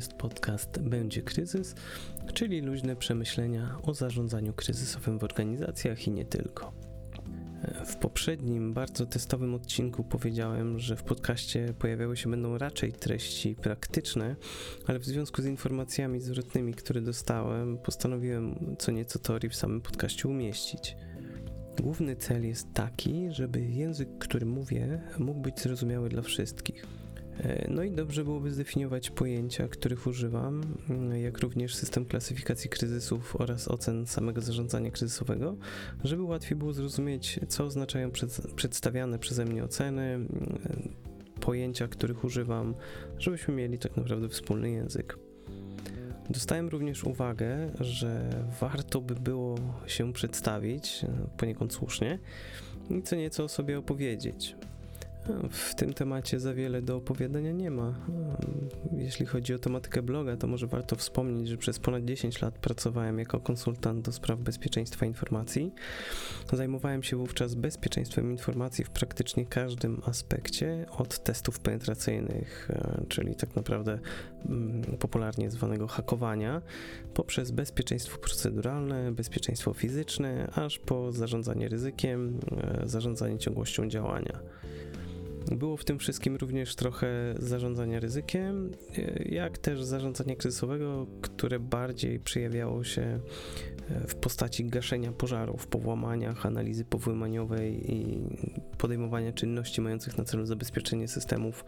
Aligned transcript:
Jest 0.00 0.12
podcast 0.12 0.82
Będzie 0.82 1.22
Kryzys, 1.22 1.74
czyli 2.34 2.60
luźne 2.60 2.96
przemyślenia 2.96 3.78
o 3.82 3.94
zarządzaniu 3.94 4.52
kryzysowym 4.52 5.18
w 5.18 5.24
organizacjach 5.24 6.06
i 6.06 6.10
nie 6.10 6.24
tylko. 6.24 6.72
W 7.86 7.96
poprzednim, 7.96 8.72
bardzo 8.72 9.06
testowym 9.06 9.54
odcinku 9.54 10.04
powiedziałem, 10.04 10.78
że 10.78 10.96
w 10.96 11.02
podcaście 11.02 11.74
pojawiały 11.78 12.16
się 12.16 12.30
będą 12.30 12.58
raczej 12.58 12.92
treści 12.92 13.54
praktyczne, 13.54 14.36
ale 14.86 14.98
w 14.98 15.04
związku 15.04 15.42
z 15.42 15.46
informacjami 15.46 16.20
zwrotnymi, 16.20 16.74
które 16.74 17.00
dostałem, 17.00 17.78
postanowiłem 17.78 18.76
co 18.78 18.92
nieco 18.92 19.18
teorii 19.18 19.50
w 19.50 19.56
samym 19.56 19.80
podcaście 19.80 20.28
umieścić. 20.28 20.96
Główny 21.80 22.16
cel 22.16 22.46
jest 22.46 22.66
taki, 22.74 23.30
żeby 23.30 23.60
język, 23.60 24.08
który 24.18 24.46
mówię, 24.46 25.00
mógł 25.18 25.40
być 25.40 25.60
zrozumiały 25.60 26.08
dla 26.08 26.22
wszystkich. 26.22 26.86
E, 27.44 27.66
no 27.70 27.82
i 27.82 27.90
dobrze 27.90 28.24
byłoby 28.24 28.50
zdefiniować 28.50 29.10
pojęcia, 29.10 29.68
których 29.68 30.06
używam, 30.06 30.62
mm, 30.90 31.20
jak 31.20 31.38
również 31.38 31.74
system 31.74 32.04
klasyfikacji 32.04 32.70
kryzysów 32.70 33.36
oraz 33.40 33.68
ocen 33.68 34.06
samego 34.06 34.40
zarządzania 34.40 34.90
kryzysowego, 34.90 35.56
żeby 36.04 36.22
łatwiej 36.22 36.58
było 36.58 36.72
zrozumieć, 36.72 37.40
co 37.48 37.64
oznaczają 37.64 38.10
przedstawiane 38.56 39.18
przeze 39.18 39.44
mnie 39.44 39.64
oceny, 39.64 40.02
mm, 40.02 40.28
pojęcia, 41.40 41.88
których 41.88 42.24
używam, 42.24 42.74
żebyśmy 43.18 43.54
mieli 43.54 43.78
tak 43.78 43.96
naprawdę 43.96 44.28
wspólny 44.28 44.70
język. 44.70 45.18
Dostałem 46.30 46.68
również 46.68 47.04
uwagę, 47.04 47.70
że 47.80 48.30
warto 48.60 49.00
by 49.00 49.14
było 49.14 49.58
się 49.86 50.12
przedstawić, 50.12 51.04
e, 51.04 51.08
poniekąd 51.36 51.72
słusznie, 51.72 52.18
i 52.90 53.02
co 53.02 53.16
nieco 53.16 53.44
o 53.44 53.48
sobie 53.48 53.78
opowiedzieć. 53.78 54.56
W 55.50 55.74
tym 55.74 55.92
temacie 55.92 56.40
za 56.40 56.54
wiele 56.54 56.82
do 56.82 56.96
opowiadania 56.96 57.52
nie 57.52 57.70
ma. 57.70 57.94
Jeśli 58.92 59.26
chodzi 59.26 59.54
o 59.54 59.58
tematykę 59.58 60.02
bloga, 60.02 60.36
to 60.36 60.46
może 60.46 60.66
warto 60.66 60.96
wspomnieć, 60.96 61.48
że 61.48 61.56
przez 61.56 61.78
ponad 61.78 62.04
10 62.04 62.42
lat 62.42 62.58
pracowałem 62.58 63.18
jako 63.18 63.40
konsultant 63.40 64.04
do 64.04 64.12
spraw 64.12 64.40
bezpieczeństwa 64.40 65.06
informacji. 65.06 65.74
Zajmowałem 66.52 67.02
się 67.02 67.16
wówczas 67.16 67.54
bezpieczeństwem 67.54 68.30
informacji 68.30 68.84
w 68.84 68.90
praktycznie 68.90 69.46
każdym 69.46 70.02
aspekcie, 70.06 70.86
od 70.98 71.18
testów 71.18 71.60
penetracyjnych, 71.60 72.70
e, 72.70 73.04
czyli 73.08 73.34
tak 73.34 73.56
naprawdę 73.56 73.98
mm, 74.46 74.82
popularnie 74.82 75.50
zwanego 75.50 75.86
hakowania, 75.86 76.62
poprzez 77.14 77.50
bezpieczeństwo 77.50 78.18
proceduralne, 78.18 79.12
bezpieczeństwo 79.12 79.74
fizyczne, 79.74 80.50
aż 80.54 80.78
po 80.78 81.12
zarządzanie 81.12 81.68
ryzykiem, 81.68 82.40
e, 82.82 82.88
zarządzanie 82.88 83.38
ciągłością 83.38 83.88
działania. 83.88 84.40
Było 85.46 85.76
w 85.76 85.84
tym 85.84 85.98
wszystkim 85.98 86.36
również 86.36 86.74
trochę 86.74 87.34
zarządzania 87.38 88.00
ryzykiem, 88.00 88.70
jak 89.26 89.58
też 89.58 89.82
zarządzania 89.84 90.36
kryzysowego, 90.36 91.06
które 91.20 91.58
bardziej 91.58 92.20
przejawiało 92.20 92.84
się 92.84 93.02
e, 93.02 93.20
w 94.06 94.14
postaci 94.14 94.64
gaszenia 94.64 95.12
pożarów 95.12 95.66
po 95.66 95.78
włamaniach, 95.78 96.46
analizy 96.46 96.84
powłamaniowej 96.84 97.92
i 97.94 98.22
podejmowania 98.78 99.32
czynności 99.32 99.80
mających 99.80 100.18
na 100.18 100.24
celu 100.24 100.46
zabezpieczenie 100.46 101.08
systemów 101.08 101.64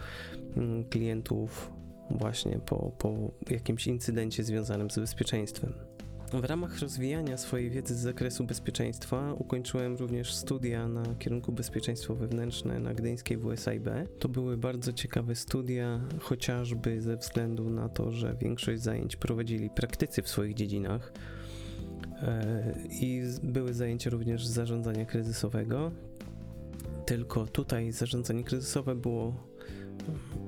mm, 0.57 0.85
klientów 0.85 1.71
właśnie 2.11 2.59
po, 2.59 2.93
po 2.99 3.33
jakimś 3.51 3.87
incydencie 3.87 4.45
związanym 4.45 4.91
z 4.91 4.99
bezpieczeństwem. 4.99 5.73
W 6.33 6.45
ramach 6.45 6.79
rozwijania 6.79 7.37
swojej 7.37 7.71
wiedzy 7.71 7.95
z 7.95 7.99
zakresu 7.99 8.45
bezpieczeństwa 8.45 9.35
ukończyłem 9.39 9.97
również 9.97 10.35
studia 10.35 10.89
na 10.89 11.03
kierunku 11.19 11.53
bezpieczeństwo 11.53 12.15
wewnętrzne 12.15 12.81
na 12.81 12.95
gdyńskiej 12.95 13.39
WSIB. 13.39 13.89
To 14.19 14.29
były 14.29 14.57
bardzo 14.57 14.93
ciekawe 14.93 15.35
studia, 15.35 16.01
chociażby 16.21 17.01
ze 17.01 17.17
względu 17.17 17.71
na 17.71 17.89
to, 17.89 18.11
że 18.11 18.37
większość 18.41 18.83
zajęć 18.83 19.17
prowadzili 19.17 19.71
praktycy 19.71 20.23
w 20.23 20.29
swoich 20.29 20.55
dziedzinach 20.55 21.13
e, 22.23 22.75
i 23.01 23.23
były 23.43 23.75
zajęcia 23.75 24.11
również 24.11 24.47
z 24.47 24.51
zarządzania 24.51 25.05
kryzysowego. 25.05 25.93
Tylko 27.07 27.47
tutaj 27.47 27.93
zarządzanie 27.93 28.45
kryzysowe 28.45 28.95
było 28.95 29.35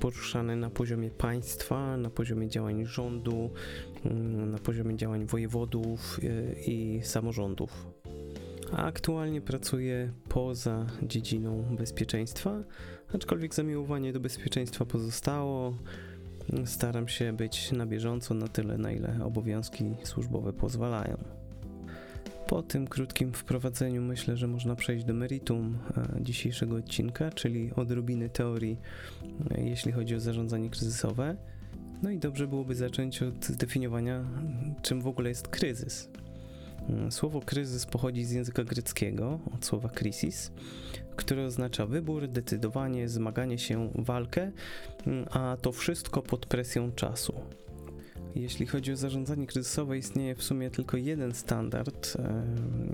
poruszane 0.01 0.57
na 0.57 0.71
poziomie 0.71 1.11
państwa, 1.11 1.97
na 1.97 2.11
poziomie 2.11 2.49
działań 2.49 2.87
rządu, 2.87 3.51
na 4.47 4.59
poziomie 4.59 4.97
działań 4.97 5.27
wojewodów 5.27 6.21
y, 6.23 6.55
i 6.67 7.01
samorządów. 7.03 7.87
Aktualnie 8.73 9.41
pracuję 9.41 10.13
poza 10.29 10.87
dziedziną 11.03 11.77
bezpieczeństwa, 11.77 12.65
aczkolwiek 13.15 13.55
zamiłowanie 13.55 14.13
do 14.13 14.21
bezpieczeństwa 14.21 14.85
pozostało. 14.85 15.75
Staram 16.65 17.09
się 17.09 17.33
być 17.33 17.73
na 17.73 17.87
bieżąco 17.87 18.35
na 18.35 18.49
tyle, 18.49 18.79
na 18.79 18.93
ile 18.93 19.25
obowiązki 19.25 19.85
służbowe 20.03 20.53
pozwalają. 20.53 21.17
Po 22.47 22.63
tym 22.63 22.87
krótkim 22.87 23.33
wprowadzeniu 23.33 24.03
myślę, 24.03 24.37
że 24.37 24.47
można 24.47 24.77
przejść 24.77 25.05
do 25.05 25.15
meritum 25.15 25.79
e, 25.97 26.23
dzisiejszego 26.23 26.77
odcinka, 26.77 27.31
czyli 27.31 27.71
odrobiny 27.77 28.29
teorii, 28.29 28.81
e, 29.51 29.63
jeśli 29.63 29.93
chodzi 29.93 30.15
o 30.15 30.21
zarządzanie 30.21 30.71
kryzysowe. 30.71 31.37
No 32.05 32.11
i 32.11 32.19
dobrze 32.19 32.47
byłoby 32.47 32.75
zacząć 32.75 33.23
od 33.23 33.45
zdefiniowania, 33.45 34.25
czym 34.83 35.01
w 35.01 35.07
ogóle 35.07 35.29
jest 35.29 35.49
kryzys. 35.49 36.09
Mm, 36.89 37.13
słowo 37.13 37.41
kryzys 37.41 37.87
pochodzi 37.87 38.25
z 38.25 38.31
języka 38.31 38.65
greckiego, 38.65 39.41
od 39.55 39.65
słowa 39.65 39.89
krisis, 39.89 40.53
które 41.17 41.45
oznacza 41.45 41.87
wybór, 41.87 42.29
decydowanie, 42.29 43.09
zmaganie 43.09 43.59
się, 43.59 43.91
walkę, 43.95 44.53
mm, 45.07 45.27
a 45.31 45.57
to 45.63 45.73
wszystko 45.73 46.23
pod 46.23 46.47
presją 46.47 46.93
czasu. 46.93 47.35
Jeśli 48.35 48.67
chodzi 48.67 48.93
o 48.93 48.97
zarządzanie 48.97 49.47
kryzysowe, 49.47 49.99
istnieje 49.99 50.35
w 50.35 50.43
sumie 50.43 50.71
tylko 50.71 50.97
jeden 50.97 51.35
standard, 51.35 52.17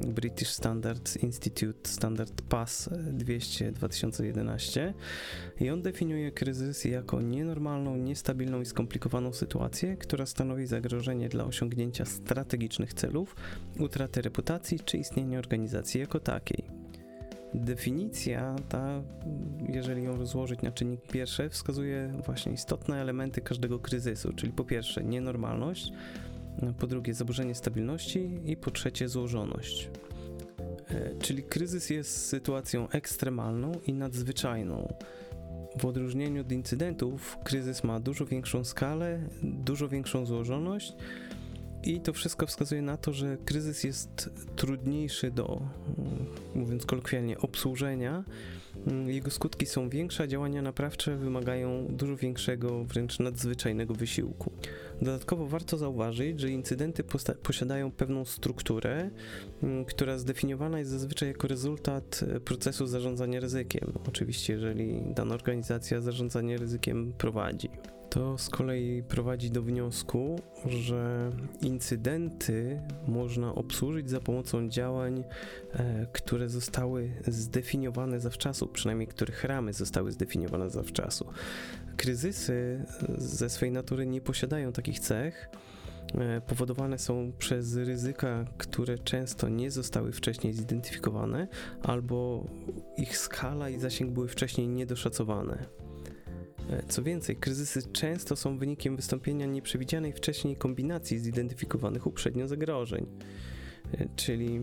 British 0.06 0.48
Standards 0.48 1.16
Institute 1.16 1.90
Standard 1.90 2.42
PAS 2.42 2.90
200 3.12 3.72
2011 3.72 4.94
i 5.60 5.70
on 5.70 5.82
definiuje 5.82 6.32
kryzys 6.32 6.84
jako 6.84 7.20
nienormalną, 7.20 7.96
niestabilną 7.96 8.60
i 8.60 8.66
skomplikowaną 8.66 9.32
sytuację, 9.32 9.96
która 9.96 10.26
stanowi 10.26 10.66
zagrożenie 10.66 11.28
dla 11.28 11.44
osiągnięcia 11.44 12.04
strategicznych 12.04 12.94
celów, 12.94 13.36
utraty 13.78 14.22
reputacji 14.22 14.80
czy 14.80 14.98
istnienia 14.98 15.38
organizacji 15.38 16.00
jako 16.00 16.20
takiej. 16.20 16.79
Definicja 17.54 18.56
ta, 18.68 19.02
jeżeli 19.68 20.02
ją 20.02 20.16
rozłożyć 20.16 20.62
na 20.62 20.72
czynniki 20.72 21.08
pierwsze, 21.08 21.50
wskazuje 21.50 22.12
właśnie 22.26 22.52
istotne 22.52 23.00
elementy 23.00 23.40
każdego 23.40 23.78
kryzysu, 23.78 24.32
czyli 24.32 24.52
po 24.52 24.64
pierwsze 24.64 25.04
nienormalność, 25.04 25.92
po 26.78 26.86
drugie 26.86 27.14
zaburzenie 27.14 27.54
stabilności 27.54 28.40
i 28.44 28.56
po 28.56 28.70
trzecie 28.70 29.08
złożoność. 29.08 29.90
E, 30.88 31.18
czyli 31.18 31.42
kryzys 31.42 31.90
jest 31.90 32.26
sytuacją 32.26 32.88
ekstremalną 32.88 33.72
i 33.86 33.92
nadzwyczajną. 33.92 34.94
W 35.78 35.84
odróżnieniu 35.84 36.40
od 36.40 36.52
incydentów, 36.52 37.38
kryzys 37.44 37.84
ma 37.84 38.00
dużo 38.00 38.26
większą 38.26 38.64
skalę, 38.64 39.20
dużo 39.42 39.88
większą 39.88 40.26
złożoność 40.26 40.94
i 41.84 42.00
to 42.00 42.12
wszystko 42.12 42.46
wskazuje 42.46 42.82
na 42.82 42.97
to, 42.97 43.12
że 43.12 43.36
kryzys 43.44 43.84
jest 43.84 44.30
trudniejszy 44.56 45.30
do, 45.30 45.62
mówiąc 46.54 46.86
kolokwialnie, 46.86 47.38
obsłużenia. 47.38 48.24
Jego 49.06 49.30
skutki 49.30 49.66
są 49.66 49.88
większe, 49.88 50.22
a 50.22 50.27
działania 50.27 50.62
naprawcze 50.62 51.16
wymagają 51.16 51.86
dużo 51.88 52.16
większego, 52.16 52.84
wręcz 52.84 53.18
nadzwyczajnego 53.18 53.94
wysiłku. 53.94 54.53
Dodatkowo 55.03 55.47
warto 55.47 55.78
zauważyć, 55.78 56.41
że 56.41 56.50
incydenty 56.50 57.04
posiadają 57.42 57.91
pewną 57.91 58.24
strukturę, 58.24 59.10
która 59.86 60.18
zdefiniowana 60.18 60.78
jest 60.78 60.91
zazwyczaj 60.91 61.28
jako 61.28 61.48
rezultat 61.48 62.24
e, 62.36 62.41
procesu 62.41 62.86
zarządzania 62.86 63.41
ryzykiem. 63.41 63.92
Oczywiście, 64.09 64.53
jeżeli 64.53 65.03
dana 65.15 65.34
organizacja 65.34 66.00
zarządzanie 66.00 66.56
ryzykiem 66.56 67.12
prowadzi. 67.18 67.71
To 68.10 68.39
z 68.39 68.48
kolei 68.48 69.03
prowadzi 69.03 69.51
do 69.51 69.62
wniosku, 69.62 70.41
że 70.66 71.30
incydenty 71.60 72.80
można 73.09 73.54
obsłużyć 73.54 74.10
za 74.10 74.21
pomocą 74.21 74.68
działań, 74.68 75.24
e, 75.72 76.07
które 76.12 76.48
zostały 76.48 77.10
zdefiniowane 77.27 78.21
zawczasu, 78.21 78.66
przynajmniej 78.66 79.09
których 79.09 79.45
ramy 79.45 79.72
zostały 79.72 80.12
zdefiniowane 80.12 80.71
zawczasu. 80.71 81.27
Kryzysy 81.97 82.84
ze 83.18 83.51
swej 83.51 83.71
natury 83.71 84.07
nie 84.07 84.21
posiadają 84.21 84.72
takich 84.72 85.01
cech. 85.01 85.51
E, 86.15 86.41
powodowane 86.41 86.98
są 86.98 87.33
przez 87.39 87.77
ryzyka, 87.77 88.45
które 88.59 88.98
często 88.98 89.48
nie 89.48 89.71
zostały 89.71 90.13
wcześniej 90.13 90.53
zidentyfikowane, 90.53 91.48
albo 91.83 92.47
ich 92.97 93.18
skala 93.18 93.68
i 93.68 93.78
zasięg 93.78 94.10
były 94.10 94.28
wcześniej 94.28 94.68
niedoszacowane. 94.68 95.66
E, 96.70 96.82
co 96.88 97.02
więcej, 97.02 97.36
kryzysy 97.36 97.82
często 97.92 98.36
są 98.36 98.58
wynikiem 98.58 98.96
wystąpienia 98.96 99.46
nieprzewidzianej 99.46 100.12
wcześniej 100.12 100.56
kombinacji 100.56 101.18
zidentyfikowanych 101.18 102.06
uprzednio 102.06 102.48
zagrożeń. 102.48 103.06
czyli 104.16 104.60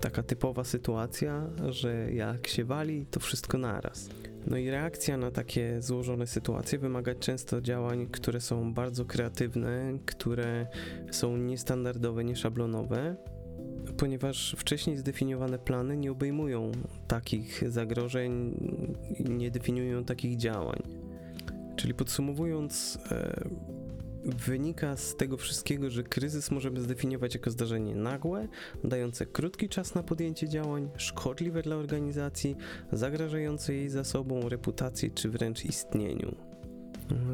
taka 0.00 0.22
typowa 0.22 0.64
sytuacja, 0.64 1.50
że 1.68 2.12
jak 2.12 2.46
się 2.46 2.64
wali, 2.64 3.06
to 3.06 3.20
wszystko 3.20 3.58
naraz. 3.58 4.08
No 4.46 4.56
i 4.56 4.70
reakcja 4.70 5.16
na 5.16 5.30
takie 5.30 5.82
złożone 5.82 6.26
sytuacje 6.26 6.78
wymaga 6.78 7.14
często 7.14 7.60
działań, 7.60 8.06
które 8.06 8.40
są 8.40 8.74
bardzo 8.74 9.04
kreatywne, 9.04 9.98
które 10.06 10.66
są 11.10 11.36
niestandardowe, 11.36 12.24
nieszablonowe, 12.24 13.16
ponieważ 13.96 14.56
wcześniej 14.58 14.96
zdefiniowane 14.96 15.58
plany 15.58 15.96
nie 15.96 16.12
obejmują 16.12 16.72
takich 17.08 17.70
zagrożeń 17.70 18.54
i 19.18 19.24
nie 19.24 19.50
definiują 19.50 20.04
takich 20.04 20.36
działań. 20.36 21.07
Czyli 21.78 21.94
podsumowując, 21.94 22.98
e, 23.10 23.48
wynika 24.24 24.96
z 24.96 25.16
tego 25.16 25.36
wszystkiego, 25.36 25.90
że 25.90 26.02
kryzys 26.02 26.50
możemy 26.50 26.80
zdefiniować 26.80 27.34
jako 27.34 27.50
zdarzenie 27.50 27.94
nagłe, 27.94 28.48
dające 28.84 29.26
krótki 29.26 29.68
czas 29.68 29.94
na 29.94 30.02
podjęcie 30.02 30.48
działań, 30.48 30.90
szkodliwe 30.96 31.62
dla 31.62 31.76
organizacji, 31.76 32.56
zagrażające 32.92 33.74
jej 33.74 33.88
zasobom, 33.88 34.42
reputacji 34.46 35.10
czy 35.10 35.28
wręcz 35.28 35.64
istnieniu. 35.64 36.34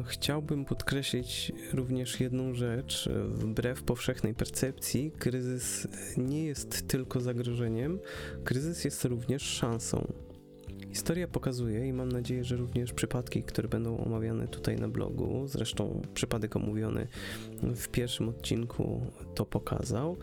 Chciałbym 0.05 0.65
podkreślić 0.65 1.51
również 1.73 2.19
jedną 2.19 2.53
rzecz. 2.53 3.09
Wbrew 3.27 3.83
powszechnej 3.83 4.33
percepcji, 4.33 5.11
kryzys 5.19 5.87
nie 6.17 6.45
jest 6.45 6.87
tylko 6.87 7.19
zagrożeniem, 7.19 7.99
kryzys 8.43 8.85
jest 8.85 9.05
również 9.05 9.41
szansą. 9.41 10.13
Historia 10.95 11.27
pokazuje 11.27 11.87
i 11.87 11.93
mam 11.93 12.11
nadzieję, 12.11 12.43
że 12.43 12.55
również 12.55 12.93
przypadki, 12.93 13.43
które 13.43 13.69
będą 13.69 13.97
omawiane 13.97 14.47
tutaj 14.47 14.75
na 14.75 14.87
blogu, 14.87 15.47
zresztą 15.47 16.01
przypadek 16.13 16.55
omówiony 16.55 17.07
w 17.63 17.87
pierwszym 17.87 18.29
odcinku 18.29 19.01
to 19.33 19.45
pokazał, 19.45 20.17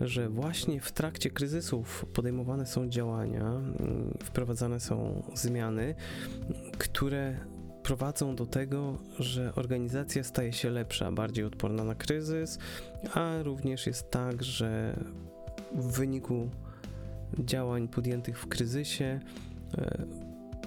że 0.00 0.28
właśnie 0.28 0.80
w 0.80 0.92
trakcie 0.92 1.30
kryzysów 1.30 2.06
podejmowane 2.14 2.66
są 2.66 2.88
działania, 2.88 3.60
wprowadzane 4.24 4.80
są 4.80 5.22
zmiany, 5.34 5.94
które 6.78 7.36
prowadzą 7.82 8.36
do 8.36 8.46
tego, 8.46 8.98
że 9.18 9.54
organizacja 9.54 10.24
staje 10.24 10.52
się 10.52 10.70
lepsza, 10.70 11.12
bardziej 11.12 11.44
odporna 11.44 11.84
na 11.84 11.94
kryzys, 11.94 12.58
a 13.14 13.42
również 13.42 13.86
jest 13.86 14.10
tak, 14.10 14.42
że 14.42 14.96
w 15.74 15.92
wyniku 15.92 16.50
działań 17.38 17.88
podjętych 17.88 18.38
w 18.38 18.46
kryzysie 18.46 19.20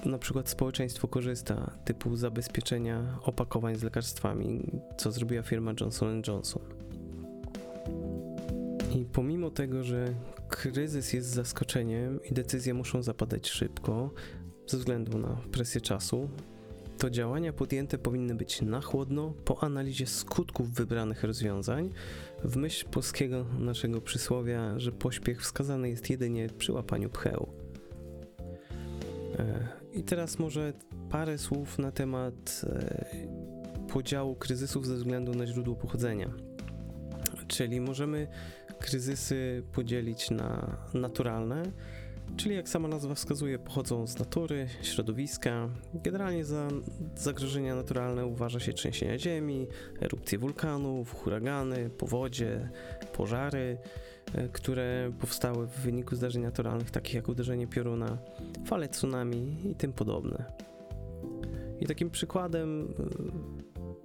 na 0.05 0.17
przykład 0.17 0.49
społeczeństwo 0.49 1.07
korzysta, 1.07 1.71
typu 1.85 2.15
zabezpieczenia 2.15 3.19
opakowań 3.23 3.75
z 3.75 3.83
lekarstwami, 3.83 4.81
co 4.97 5.11
zrobiła 5.11 5.43
firma 5.43 5.73
Johnson 5.79 6.21
Johnson. 6.27 6.63
I 8.95 9.05
pomimo 9.05 9.49
tego, 9.49 9.83
że 9.83 10.05
kryzys 10.49 11.13
jest 11.13 11.27
zaskoczeniem 11.27 12.19
i 12.31 12.33
decyzje 12.33 12.73
muszą 12.73 13.03
zapadać 13.03 13.49
szybko, 13.49 14.11
ze 14.67 14.77
względu 14.77 15.17
na 15.17 15.37
presję 15.51 15.81
czasu, 15.81 16.29
to 16.97 17.09
działania 17.09 17.53
podjęte 17.53 17.97
powinny 17.97 18.35
być 18.35 18.61
na 18.61 18.81
chłodno, 18.81 19.33
po 19.45 19.63
analizie 19.63 20.07
skutków 20.07 20.73
wybranych 20.73 21.23
rozwiązań, 21.23 21.89
w 22.43 22.57
myśl 22.57 22.85
polskiego 22.89 23.45
naszego 23.59 24.01
przysłowia, 24.01 24.79
że 24.79 24.91
pośpiech 24.91 25.41
wskazany 25.41 25.89
jest 25.89 26.09
jedynie 26.09 26.49
przy 26.57 26.73
łapaniu 26.73 27.09
pcheł. 27.09 27.47
E, 29.39 29.67
I 29.93 30.03
teraz 30.03 30.39
może 30.39 30.73
parę 31.09 31.37
słów 31.37 31.79
na 31.79 31.91
temat 31.91 32.61
e, 32.63 33.27
podziału 33.87 34.35
kryzysów 34.35 34.87
ze 34.87 34.95
względu 34.95 35.33
na 35.35 35.47
źródło 35.47 35.75
pochodzenia. 35.75 36.29
Czyli 37.47 37.81
możemy 37.81 38.27
kryzysy 38.79 39.63
podzielić 39.73 40.31
na 40.31 40.77
naturalne, 40.93 41.63
czyli 42.37 42.55
jak 42.55 42.69
sama 42.69 42.87
nazwa 42.87 43.15
wskazuje, 43.15 43.59
pochodzą 43.59 44.07
z 44.07 44.19
natury, 44.19 44.67
środowiska. 44.81 45.69
Generalnie 45.93 46.45
za 46.45 46.67
zagrożenia 47.15 47.75
naturalne 47.75 48.25
uważa 48.25 48.59
się 48.59 48.73
trzęsienia 48.73 49.19
ziemi, 49.19 49.67
erupcje 50.01 50.37
wulkanów, 50.37 51.13
huragany, 51.13 51.89
powodzie, 51.89 52.69
pożary, 53.13 53.77
które 54.53 55.11
powstały 55.19 55.67
w 55.67 55.79
wyniku 55.79 56.15
zdarzeń 56.15 56.43
naturalnych, 56.43 56.91
takich 56.91 57.13
jak 57.13 57.29
uderzenie 57.29 57.67
pioruna, 57.67 58.17
fale 58.65 58.89
tsunami 58.89 59.57
i 59.71 59.75
tym 59.75 59.93
podobne. 59.93 60.45
I 61.79 61.85
takim 61.85 62.09
przykładem, 62.09 62.93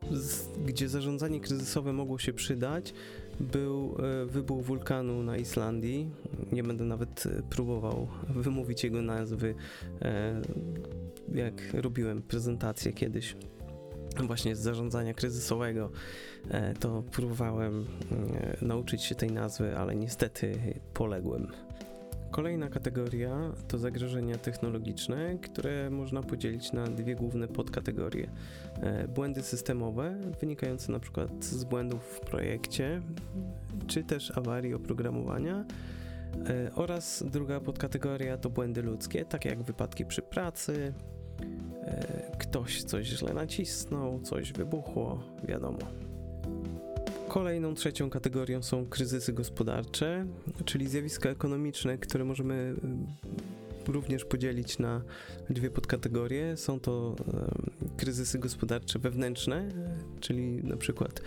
e, 0.04 0.64
gdzie 0.66 0.88
zarządzanie 0.88 1.40
kryzysowe 1.40 1.92
mogło 1.92 2.18
się 2.18 2.32
przydać, 2.32 2.94
był 3.40 3.96
e, 3.98 4.26
wybuch 4.26 4.64
wulkanu 4.64 5.22
na 5.22 5.36
Islandii. 5.36 6.10
Nie 6.52 6.62
będę 6.62 6.84
nawet 6.84 7.26
e, 7.26 7.42
próbował 7.50 8.08
wymówić 8.28 8.84
jego 8.84 9.02
nazwy, 9.02 9.54
e, 10.02 10.42
jak 11.34 11.54
robiłem 11.74 12.22
prezentację 12.22 12.92
kiedyś 12.92 13.36
właśnie 14.22 14.56
z 14.56 14.58
zarządzania 14.58 15.14
kryzysowego, 15.14 15.90
to 16.80 17.02
próbowałem 17.12 17.86
nauczyć 18.62 19.02
się 19.02 19.14
tej 19.14 19.32
nazwy, 19.32 19.78
ale 19.78 19.96
niestety 19.96 20.58
poległem. 20.94 21.52
Kolejna 22.36 22.68
kategoria 22.68 23.52
to 23.68 23.78
zagrożenia 23.78 24.38
technologiczne, 24.38 25.38
które 25.38 25.90
można 25.90 26.22
podzielić 26.22 26.72
na 26.72 26.86
dwie 26.86 27.14
główne 27.14 27.48
podkategorie. 27.48 28.30
E, 28.82 29.08
błędy 29.08 29.42
systemowe, 29.42 30.18
wynikające 30.40 30.92
przykład 31.00 31.44
z 31.44 31.64
błędów 31.64 32.02
w 32.02 32.20
projekcie, 32.20 33.02
czy 33.86 34.04
też 34.04 34.38
awarii 34.38 34.74
oprogramowania. 34.74 35.64
E, 36.48 36.74
oraz 36.74 37.24
druga 37.26 37.60
podkategoria 37.60 38.36
to 38.36 38.50
błędy 38.50 38.82
ludzkie, 38.82 39.24
takie 39.24 39.48
jak 39.48 39.62
wypadki 39.62 40.04
przy 40.04 40.22
pracy, 40.22 40.92
e, 41.84 42.15
ktoś 42.38 42.82
coś 42.82 43.06
źle 43.06 43.34
nacisnął, 43.34 44.20
coś 44.20 44.52
wybuchło, 44.52 45.22
wiadomo. 45.48 45.78
Kolejną 47.28 47.74
trzecią 47.74 48.10
kategorią 48.10 48.62
są 48.62 48.86
kryzysy 48.86 49.32
gospodarcze, 49.32 50.26
czyli 50.64 50.88
zjawiska 50.88 51.28
ekonomiczne, 51.28 51.98
które 51.98 52.24
możemy 52.24 52.74
y, 53.88 53.92
również 53.92 54.24
podzielić 54.24 54.78
na 54.78 55.02
dwie 55.50 55.70
podkategorie. 55.70 56.56
Są 56.56 56.80
to 56.80 57.16
kryzysy 57.96 58.38
gospodarcze 58.38 58.98
wewnętrzne, 58.98 59.68
czyli 60.20 60.64
na 60.64 60.76
przykład 60.76 61.20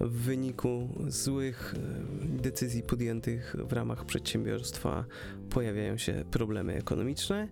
w 0.00 0.10
wyniku 0.10 0.88
złych 1.08 1.74
decyzji 2.22 2.82
podjętych 2.82 3.56
w 3.58 3.72
ramach 3.72 4.04
przedsiębiorstwa 4.04 5.04
pojawiają 5.50 5.96
się 5.96 6.24
problemy 6.30 6.74
ekonomiczne 6.74 7.48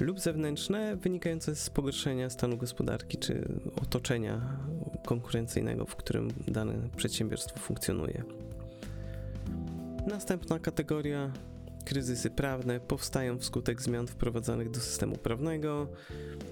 lub 0.00 0.20
zewnętrzne 0.20 0.96
wynikające 0.96 1.54
z 1.56 1.70
pogorszenia 1.70 2.30
stanu 2.30 2.56
gospodarki 2.56 3.18
czy 3.18 3.48
otoczenia 3.82 4.58
konkurencyjnego, 5.06 5.86
w 5.86 5.96
którym 5.96 6.28
dane 6.48 6.74
przedsiębiorstwo 6.96 7.58
funkcjonuje. 7.58 8.24
Następna 10.06 10.58
kategoria 10.58 11.32
kryzysy 11.84 12.30
prawne 12.30 12.80
powstają 12.80 13.38
wskutek 13.38 13.82
zmian 13.82 14.06
wprowadzanych 14.06 14.70
do 14.70 14.80
systemu 14.80 15.16
prawnego. 15.16 15.88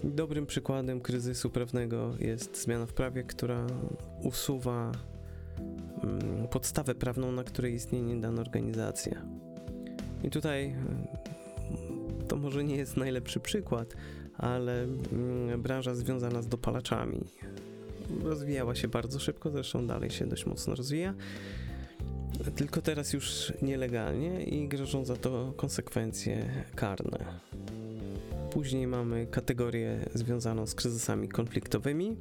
Dobrym 0.04 0.46
przykładem 0.46 1.00
kryzysu 1.00 1.50
prawnego 1.50 2.14
jest 2.18 2.62
zmiana 2.62 2.86
w 2.86 2.92
prawie, 2.92 3.22
która 3.22 3.66
usuwa 4.22 4.92
mm, 6.02 6.48
podstawę 6.48 6.94
prawną, 6.94 7.32
na 7.32 7.44
której 7.44 7.74
istnieje 7.74 8.20
dana 8.20 8.40
organizacja. 8.40 9.22
I 10.24 10.30
tutaj 10.30 10.76
to 12.32 12.36
może 12.36 12.64
nie 12.64 12.76
jest 12.76 12.96
najlepszy 12.96 13.40
przykład, 13.40 13.94
ale 14.38 14.82
mm, 14.82 15.62
branża 15.62 15.94
związana 15.94 16.42
z 16.42 16.48
dopalaczami 16.48 17.20
rozwijała 18.24 18.74
się 18.74 18.88
bardzo 18.88 19.18
szybko, 19.18 19.50
zresztą 19.50 19.86
dalej 19.86 20.10
się 20.10 20.26
dość 20.26 20.46
mocno 20.46 20.74
rozwija. 20.74 21.14
Tylko 22.56 22.82
teraz 22.82 23.12
już 23.12 23.52
nielegalnie 23.62 24.44
i 24.44 24.68
grożą 24.68 25.04
za 25.04 25.16
to 25.16 25.52
konsekwencje 25.56 26.64
karne. 26.74 27.18
Później 28.50 28.86
mamy 28.86 29.26
kategorię 29.26 29.98
związaną 30.14 30.66
z 30.66 30.74
kryzysami 30.74 31.28
konfliktowymi, 31.28 32.16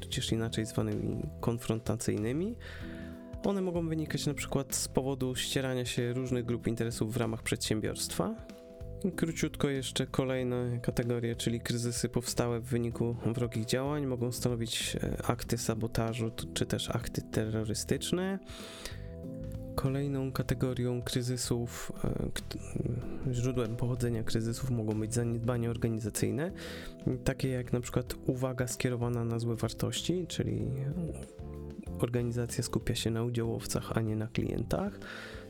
tudzież 0.00 0.32
inaczej 0.32 0.66
zwanymi 0.66 1.22
konfrontacyjnymi. 1.40 2.56
One 3.44 3.60
mogą 3.60 3.88
wynikać 3.88 4.26
na 4.26 4.34
przykład 4.34 4.74
z 4.74 4.88
powodu 4.88 5.34
ścierania 5.34 5.84
się 5.84 6.12
różnych 6.12 6.44
grup 6.44 6.66
interesów 6.66 7.14
w 7.14 7.16
ramach 7.16 7.42
przedsiębiorstwa, 7.42 8.34
Króciutko 9.10 9.68
jeszcze 9.68 10.06
kolejne 10.06 10.78
kategorie, 10.82 11.36
czyli 11.36 11.60
kryzysy 11.60 12.08
powstałe 12.08 12.60
w 12.60 12.64
wyniku 12.64 13.16
wrogich 13.26 13.64
działań, 13.64 14.06
mogą 14.06 14.32
stanowić 14.32 14.96
e, 14.96 15.26
akty 15.26 15.58
sabotażu 15.58 16.30
czy 16.54 16.66
też 16.66 16.90
akty 16.90 17.22
terrorystyczne. 17.22 18.38
Kolejną 19.74 20.32
kategorią 20.32 21.02
kryzysów, 21.02 21.92
e, 22.04 23.32
źródłem 23.32 23.76
pochodzenia 23.76 24.22
kryzysów 24.22 24.70
mogą 24.70 25.00
być 25.00 25.14
zaniedbania 25.14 25.70
organizacyjne, 25.70 26.52
takie 27.24 27.48
jak 27.48 27.72
na 27.72 27.80
przykład 27.80 28.14
uwaga 28.26 28.66
skierowana 28.66 29.24
na 29.24 29.38
złe 29.38 29.56
wartości, 29.56 30.26
czyli 30.26 30.66
organizacja 32.00 32.64
skupia 32.64 32.94
się 32.94 33.10
na 33.10 33.22
udziałowcach, 33.22 33.92
a 33.94 34.00
nie 34.00 34.16
na 34.16 34.26
klientach 34.26 34.98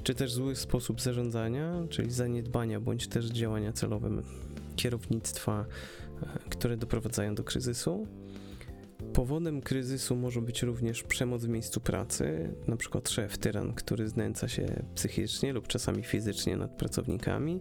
czy 0.04 0.14
też 0.14 0.32
zły 0.32 0.56
sposób 0.56 1.00
zarządzania, 1.00 1.87
czyli 1.90 2.11
zaniedbania 2.11 2.80
bądź 2.80 3.08
też 3.08 3.26
działania 3.26 3.73
celowe 3.73 4.11
kierownictwa, 4.76 5.64
e, 6.23 6.38
które 6.50 6.76
doprowadzają 6.76 7.34
do 7.34 7.44
kryzysu. 7.44 8.06
Powodem 9.12 9.61
kryzysu 9.61 10.16
może 10.16 10.42
być 10.42 10.62
również 10.62 11.02
przemoc 11.02 11.44
w 11.44 11.49
miejscu 11.49 11.80
pracy, 11.80 12.54
przykład 12.76 13.08
szef 13.08 13.38
tyran, 13.38 13.75
który 13.75 14.08
znęca 14.08 14.49
się 14.49 14.84
psychicznie 14.94 15.52
lub 15.52 15.68
czasami 15.68 16.02
fizycznie 16.02 16.56
nad 16.56 16.70
pracownikami. 16.76 17.61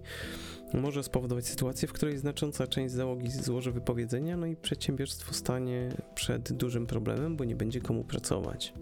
Może 0.73 1.03
spowodować 1.03 1.47
sytuację, 1.47 1.87
w 1.87 1.93
której 1.93 2.17
znacząca 2.17 2.67
część 2.67 2.93
załogi 2.93 3.31
złoży 3.31 3.71
wypowiedzenia, 3.71 4.37
no 4.37 4.45
i 4.45 4.55
przedsiębiorstwo 4.55 5.33
stanie 5.33 5.89
przed 6.15 6.53
dużym 6.53 6.87
problemem, 6.87 7.37
bo 7.37 7.43
nie 7.43 7.55
będzie 7.55 7.81
komu 7.81 8.03
pracować. 8.03 8.73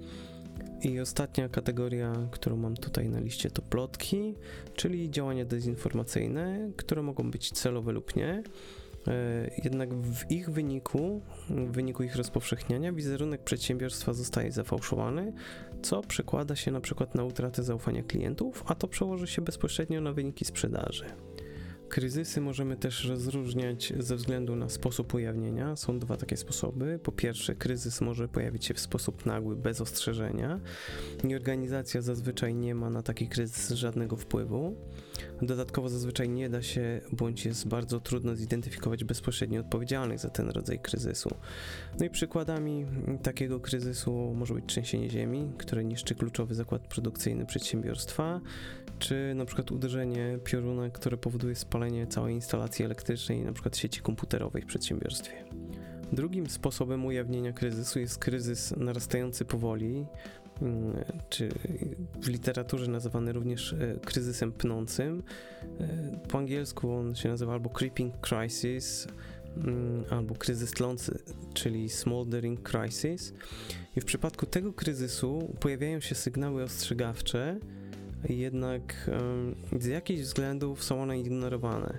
I 0.83 0.99
ostatnia 0.99 1.49
kategoria, 1.49 2.13
którą 2.31 2.57
mam 2.57 2.77
tutaj 2.77 3.09
na 3.09 3.19
liście, 3.19 3.51
to 3.51 3.61
plotki, 3.61 4.35
czyli 4.75 5.11
działania 5.11 5.45
dezinformacyjne, 5.45 6.71
które 6.77 7.01
mogą 7.01 7.31
być 7.31 7.51
celowe 7.51 7.91
lub 7.91 8.15
nie. 8.15 8.43
E, 9.07 9.51
jednak 9.63 9.93
w 9.93 10.31
ich 10.31 10.49
wyniku, 10.49 11.21
w 11.49 11.71
wyniku 11.71 12.03
ich 12.03 12.15
rozpowszechniania, 12.15 12.93
wizerunek 12.93 13.43
przedsiębiorstwa 13.43 14.13
zostaje 14.13 14.51
zafałszowany, 14.51 15.33
co 15.81 16.01
przekłada 16.01 16.55
się 16.55 16.71
na 16.71 16.81
przykład 16.81 17.15
na 17.15 17.23
utratę 17.23 17.63
zaufania 17.63 18.03
klientów, 18.03 18.63
a 18.67 18.75
to 18.75 18.87
przełoży 18.87 19.27
się 19.27 19.41
bezpośrednio 19.41 20.01
na 20.01 20.13
wyniki 20.13 20.45
sprzedaży. 20.45 21.05
Kryzysy 21.91 22.41
możemy 22.41 22.77
też 22.77 23.05
rozróżniać 23.05 23.93
ze 23.99 24.15
względu 24.15 24.55
na 24.55 24.69
sposób 24.69 25.13
ujawnienia. 25.13 25.75
Są 25.75 25.99
dwa 25.99 26.17
takie 26.17 26.37
sposoby. 26.37 26.99
Po 27.03 27.11
pierwsze, 27.11 27.55
kryzys 27.55 28.01
może 28.01 28.27
pojawić 28.27 28.65
się 28.65 28.73
w 28.73 28.79
sposób 28.79 29.25
nagły, 29.25 29.55
bez 29.55 29.81
ostrzeżenia 29.81 30.59
i 31.29 31.35
organizacja 31.35 32.01
zazwyczaj 32.01 32.55
nie 32.55 32.75
ma 32.75 32.89
na 32.89 33.03
taki 33.03 33.27
kryzys 33.27 33.69
żadnego 33.69 34.15
wpływu. 34.15 34.75
Dodatkowo 35.41 35.89
zazwyczaj 35.89 36.29
nie 36.29 36.49
da 36.49 36.61
się, 36.61 37.01
bądź 37.11 37.45
jest 37.45 37.67
bardzo 37.67 37.99
trudno 37.99 38.35
zidentyfikować 38.35 39.03
bezpośrednio 39.03 39.59
odpowiedzialnych 39.61 40.19
za 40.19 40.29
ten 40.29 40.49
rodzaj 40.49 40.79
kryzysu. 40.79 41.29
No 41.99 42.05
i 42.05 42.09
przykładami 42.09 42.85
takiego 43.23 43.59
kryzysu 43.59 44.33
może 44.35 44.53
być 44.53 44.65
trzęsienie 44.65 45.09
ziemi, 45.09 45.51
które 45.57 45.83
niszczy 45.83 46.15
kluczowy 46.15 46.55
zakład 46.55 46.87
produkcyjny 46.87 47.45
przedsiębiorstwa, 47.45 48.41
czy 49.01 49.33
na 49.35 49.45
przykład 49.45 49.71
uderzenie 49.71 50.39
pioruna, 50.43 50.89
które 50.89 51.17
powoduje 51.17 51.55
spalenie 51.55 52.07
całej 52.07 52.35
instalacji 52.35 52.85
elektrycznej, 52.85 53.41
na 53.41 53.53
przykład 53.53 53.77
sieci 53.77 54.01
komputerowej 54.01 54.61
w 54.61 54.65
przedsiębiorstwie. 54.65 55.45
Drugim 56.13 56.49
sposobem 56.49 57.05
ujawnienia 57.05 57.53
kryzysu 57.53 57.99
jest 57.99 58.17
kryzys 58.17 58.73
narastający 58.77 59.45
powoli, 59.45 60.05
mm, 60.61 60.93
czy 61.29 61.49
w 62.21 62.27
literaturze 62.27 62.91
nazywany 62.91 63.33
również 63.33 63.73
e, 63.73 63.99
kryzysem 64.05 64.51
pnącym. 64.51 65.23
E, 65.79 66.19
po 66.27 66.37
angielsku 66.37 66.91
on 66.91 67.15
się 67.15 67.29
nazywa 67.29 67.53
albo 67.53 67.69
creeping 67.69 68.13
crisis, 68.21 69.07
mm, 69.57 70.03
albo 70.09 70.35
kryzys 70.35 70.71
tlący, 70.71 71.19
czyli 71.53 71.89
smoldering 71.89 72.69
crisis. 72.69 73.33
I 73.95 74.01
w 74.01 74.05
przypadku 74.05 74.45
tego 74.45 74.73
kryzysu 74.73 75.55
pojawiają 75.59 75.99
się 75.99 76.15
sygnały 76.15 76.63
ostrzegawcze, 76.63 77.59
jednak 78.29 79.09
z 79.79 79.85
jakichś 79.85 80.21
względów 80.21 80.83
są 80.83 81.01
one 81.01 81.19
ignorowane. 81.19 81.97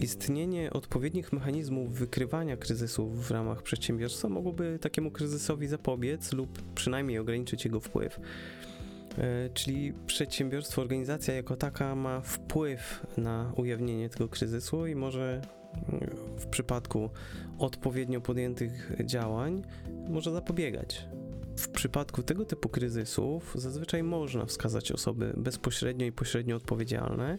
Istnienie 0.00 0.70
odpowiednich 0.72 1.32
mechanizmów 1.32 1.92
wykrywania 1.92 2.56
kryzysów 2.56 3.26
w 3.26 3.30
ramach 3.30 3.62
przedsiębiorstwa 3.62 4.28
mogłoby 4.28 4.78
takiemu 4.80 5.10
kryzysowi 5.10 5.68
zapobiec 5.68 6.32
lub 6.32 6.62
przynajmniej 6.74 7.18
ograniczyć 7.18 7.64
jego 7.64 7.80
wpływ. 7.80 8.20
E, 9.18 9.50
czyli 9.54 9.92
przedsiębiorstwo, 10.06 10.82
organizacja 10.82 11.34
jako 11.34 11.56
taka 11.56 11.94
ma 11.94 12.20
wpływ 12.20 13.06
na 13.16 13.52
ujawnienie 13.56 14.08
tego 14.08 14.28
kryzysu 14.28 14.86
i 14.86 14.94
może 14.94 15.42
w 16.38 16.46
przypadku 16.46 17.10
odpowiednio 17.58 18.20
podjętych 18.20 18.92
działań 19.04 19.62
może 20.08 20.32
zapobiegać 20.32 21.08
w 21.56 21.68
przypadku 21.68 22.22
tego 22.22 22.44
typu 22.44 22.68
kryzysów 22.68 23.52
zazwyczaj 23.54 24.02
można 24.02 24.46
wskazać 24.46 24.92
osoby 24.92 25.34
bezpośrednio 25.36 26.06
i 26.06 26.12
pośrednio 26.12 26.56
odpowiedzialne. 26.56 27.38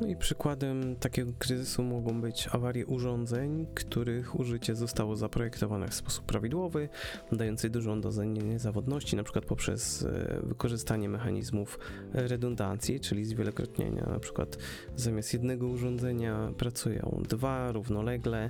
No 0.00 0.06
i 0.06 0.16
przykładem 0.16 0.96
takiego 0.96 1.32
kryzysu 1.38 1.82
mogą 1.82 2.20
być 2.20 2.48
awarie 2.52 2.86
urządzeń, 2.86 3.66
których 3.74 4.40
użycie 4.40 4.76
zostało 4.76 5.16
zaprojektowane 5.16 5.88
w 5.88 5.94
sposób 5.94 6.24
prawidłowy, 6.24 6.88
dający 7.32 7.70
dużą 7.70 8.00
dozę 8.00 8.26
niezawodności, 8.26 9.16
np. 9.16 9.40
poprzez 9.40 10.02
e, 10.02 10.40
wykorzystanie 10.42 11.08
mechanizmów 11.08 11.78
redundancji, 12.12 13.00
czyli 13.00 13.24
zwielokrotnienia. 13.24 14.06
Na 14.06 14.18
przykład 14.18 14.58
zamiast 14.96 15.32
jednego 15.32 15.66
urządzenia 15.66 16.52
pracują 16.56 17.22
dwa 17.28 17.72
równolegle, 17.72 18.48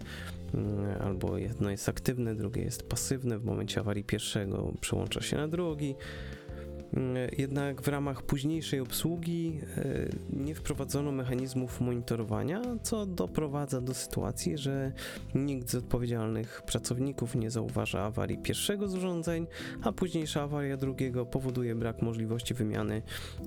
Mm, 0.55 1.03
albo 1.03 1.39
jedno 1.39 1.71
jest 1.71 1.89
aktywne, 1.89 2.35
drugie 2.35 2.63
jest 2.63 2.83
pasywne. 2.83 3.39
W 3.39 3.45
momencie 3.45 3.81
awarii 3.81 4.05
pierwszego 4.05 4.73
przełącza 4.81 5.21
się 5.21 5.37
na 5.37 5.49
drugi. 5.49 5.95
Jednak 7.39 7.83
w 7.83 7.89
ramach 7.89 8.23
późniejszej 8.23 8.81
obsługi 8.81 9.61
e, 9.77 10.09
nie 10.33 10.55
wprowadzono 10.55 11.13
mechanizmów 11.13 11.81
monitorowania, 11.81 12.63
co 12.83 13.07
doprowadza 13.07 13.81
do 13.81 13.95
sytuacji, 13.95 14.59
że 14.59 14.93
nikt 15.35 15.71
z 15.71 15.75
odpowiedzialnych 15.75 16.63
pracowników 16.67 17.35
nie 17.35 17.51
zauważa 17.51 18.03
awarii 18.03 18.39
pierwszego 18.39 18.89
z 18.89 18.95
urządzeń, 18.95 19.47
a 19.83 19.93
późniejsza 19.93 20.43
awaria 20.43 20.77
drugiego 20.77 21.27
powoduje 21.27 21.75
brak 21.75 22.03
możliwości 22.03 22.55
wymiany 22.55 23.03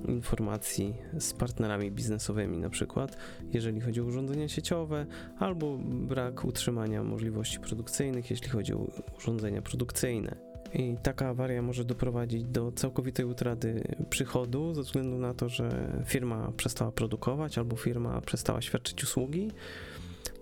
informacji 0.08 0.94
z 1.18 1.32
partnerami 1.32 1.90
biznesowymi, 1.90 2.58
na 2.58 2.70
przykład 2.70 3.16
jeżeli 3.52 3.80
chodzi 3.80 4.00
o 4.00 4.04
urządzenia 4.04 4.48
sieciowe, 4.48 5.06
albo 5.38 5.78
brak 5.82 6.44
utrzymania 6.44 7.02
możliwości 7.02 7.60
produkcyjnych, 7.60 8.30
jeśli 8.30 8.48
chodzi 8.48 8.74
o 8.74 8.86
urządzenia 9.18 9.62
produkcyjne. 9.62 10.53
I 10.74 10.96
taka 11.02 11.28
awaria 11.28 11.62
może 11.62 11.84
doprowadzić 11.84 12.44
do 12.44 12.72
całkowitej 12.72 13.26
utraty 13.26 13.96
przychodu 14.10 14.74
ze 14.74 14.82
względu 14.82 15.18
na 15.18 15.34
to, 15.34 15.48
że 15.48 15.92
firma 16.06 16.52
przestała 16.56 16.92
produkować 16.92 17.58
albo 17.58 17.76
firma 17.76 18.20
przestała 18.20 18.62
świadczyć 18.62 19.04
usługi. 19.04 19.50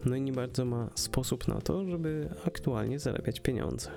No 0.04 0.16
i 0.16 0.22
nie 0.22 0.32
bardzo 0.32 0.64
ma 0.64 0.90
sposób 0.94 1.48
na 1.48 1.60
to, 1.60 1.84
żeby 1.84 2.28
aktualnie 2.46 2.98
zarabiać 2.98 3.40
pieniądze. 3.40 3.90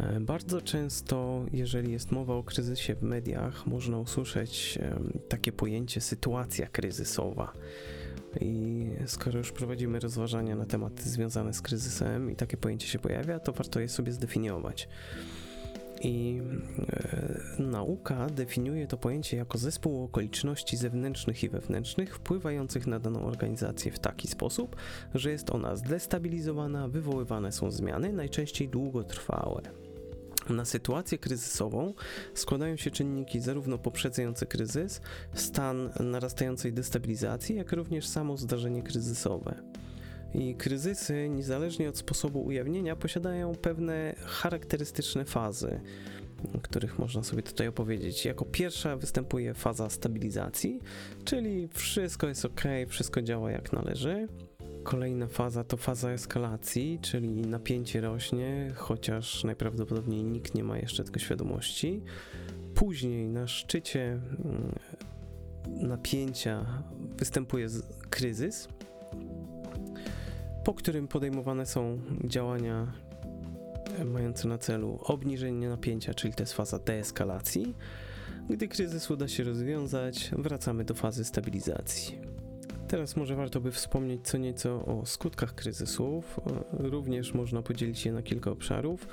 E, 0.00 0.20
bardzo 0.20 0.60
często, 0.60 1.46
jeżeli 1.52 1.92
jest 1.92 2.12
mowa 2.12 2.34
o 2.34 2.42
kryzysie 2.42 2.94
w 2.94 3.02
mediach, 3.02 3.66
można 3.66 3.98
usłyszeć 3.98 4.78
takie 5.28 5.52
pojęcie 5.52 6.00
sytuacja 6.00 6.66
kryzysowa. 6.66 7.52
I 8.40 8.86
skoro 9.06 9.38
już 9.38 9.52
prowadzimy 9.52 10.00
rozważania 10.00 10.56
na 10.56 10.66
tematy 10.66 11.02
związane 11.02 11.54
z 11.54 11.62
kryzysem 11.62 12.30
i 12.30 12.36
takie 12.36 12.56
pojęcie 12.56 12.86
się 12.86 12.98
pojawia, 12.98 13.38
to 13.38 13.52
warto 13.52 13.80
je 13.80 13.88
sobie 13.88 14.12
zdefiniować. 14.12 14.88
I 16.02 16.42
e, 17.58 17.62
nauka 17.62 18.26
definiuje 18.26 18.86
to 18.86 18.96
pojęcie 18.96 19.36
jako 19.36 19.58
zespół 19.58 20.04
okoliczności 20.04 20.76
zewnętrznych 20.76 21.42
i 21.42 21.48
wewnętrznych 21.48 22.16
wpływających 22.16 22.86
na 22.86 23.00
daną 23.00 23.24
organizację 23.26 23.92
w 23.92 23.98
taki 23.98 24.28
sposób, 24.28 24.76
że 25.14 25.30
jest 25.30 25.50
ona 25.50 25.76
zdestabilizowana, 25.76 26.88
wywoływane 26.88 27.52
są 27.52 27.70
zmiany, 27.70 28.12
najczęściej 28.12 28.68
długotrwałe. 28.68 29.62
Na 30.50 30.64
sytuację 30.64 31.18
kryzysową 31.18 31.94
składają 32.34 32.76
się 32.76 32.90
czynniki 32.90 33.40
zarówno 33.40 33.78
poprzedzające 33.78 34.46
kryzys, 34.46 35.00
stan 35.34 35.90
narastającej 36.00 36.72
destabilizacji, 36.72 37.56
jak 37.56 37.72
również 37.72 38.08
samo 38.08 38.36
zdarzenie 38.36 38.82
kryzysowe. 38.82 39.54
I 40.34 40.54
kryzysy, 40.54 41.28
niezależnie 41.28 41.88
od 41.88 41.98
sposobu 41.98 42.44
ujawnienia, 42.44 42.96
posiadają 42.96 43.54
pewne 43.54 44.14
charakterystyczne 44.24 45.24
fazy, 45.24 45.80
których 46.62 46.98
można 46.98 47.22
sobie 47.22 47.42
tutaj 47.42 47.68
opowiedzieć. 47.68 48.24
Jako 48.24 48.44
pierwsza 48.44 48.96
występuje 48.96 49.54
faza 49.54 49.90
stabilizacji, 49.90 50.80
czyli 51.24 51.68
wszystko 51.68 52.28
jest 52.28 52.44
ok, 52.44 52.62
wszystko 52.88 53.22
działa 53.22 53.50
jak 53.50 53.72
należy. 53.72 54.28
Kolejna 54.82 55.26
faza 55.26 55.64
to 55.64 55.76
faza 55.76 56.10
eskalacji, 56.10 56.98
czyli 57.02 57.28
napięcie 57.28 58.00
rośnie, 58.00 58.72
chociaż 58.74 59.44
najprawdopodobniej 59.44 60.24
nikt 60.24 60.54
nie 60.54 60.64
ma 60.64 60.78
jeszcze 60.78 61.04
tego 61.04 61.18
świadomości. 61.18 62.02
Później 62.74 63.28
na 63.28 63.46
szczycie 63.46 64.02
mm, 64.44 64.74
napięcia 65.68 66.82
występuje 67.18 67.68
kryzys, 68.10 68.68
po 70.64 70.74
którym 70.74 71.08
podejmowane 71.08 71.66
są 71.66 71.98
działania 72.24 72.92
mające 74.04 74.48
na 74.48 74.58
celu 74.58 74.98
obniżenie 75.02 75.68
napięcia, 75.68 76.14
czyli 76.14 76.34
to 76.34 76.42
jest 76.42 76.52
faza 76.52 76.78
deeskalacji. 76.78 77.74
Gdy 78.50 78.68
kryzys 78.68 79.10
uda 79.10 79.28
się 79.28 79.44
rozwiązać, 79.44 80.30
wracamy 80.38 80.84
do 80.84 80.94
fazy 80.94 81.24
stabilizacji. 81.24 82.31
Teraz 82.92 83.16
może 83.16 83.36
warto 83.36 83.60
by 83.60 83.72
wspomnieć 83.72 84.20
co 84.24 84.38
nieco 84.38 84.84
o 84.86 85.06
skutkach 85.06 85.54
kryzysów. 85.54 86.40
Również 86.72 87.34
można 87.34 87.62
podzielić 87.62 88.06
je 88.06 88.12
na 88.12 88.22
kilka 88.22 88.50
obszarów. 88.50 89.08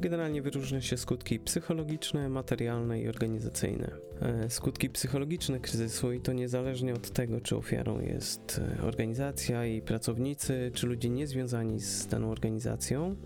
Generalnie 0.00 0.42
wyróżnia 0.42 0.80
się 0.80 0.96
skutki 0.96 1.40
psychologiczne, 1.40 2.28
materialne 2.28 3.00
i 3.00 3.08
organizacyjne. 3.08 3.90
E, 4.20 4.50
skutki 4.50 4.90
psychologiczne 4.90 5.60
kryzysu 5.60 6.12
i 6.12 6.20
to 6.20 6.32
niezależnie 6.32 6.94
od 6.94 7.10
tego, 7.10 7.40
czy 7.40 7.56
ofiarą 7.56 8.00
jest 8.00 8.60
e, 8.78 8.82
organizacja 8.82 9.66
i 9.66 9.82
pracownicy, 9.82 10.70
czy 10.74 10.86
ludzie 10.86 11.08
niezwiązani 11.08 11.80
z 11.80 12.06
daną 12.06 12.30
organizacją 12.30 13.16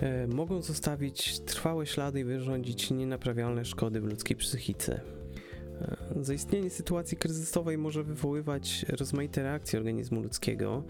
e, 0.00 0.26
mogą 0.26 0.62
zostawić 0.62 1.40
trwałe 1.40 1.86
ślady 1.86 2.20
i 2.20 2.24
wyrządzić 2.24 2.90
nienaprawialne 2.90 3.64
szkody 3.64 4.00
w 4.00 4.04
ludzkiej 4.04 4.36
psychice. 4.36 5.15
Zaistnienie 6.20 6.70
sytuacji 6.70 7.16
kryzysowej 7.16 7.78
może 7.78 8.04
wywoływać 8.04 8.86
rozmaite 8.88 9.42
reakcje 9.42 9.78
organizmu 9.78 10.22
ludzkiego, 10.22 10.82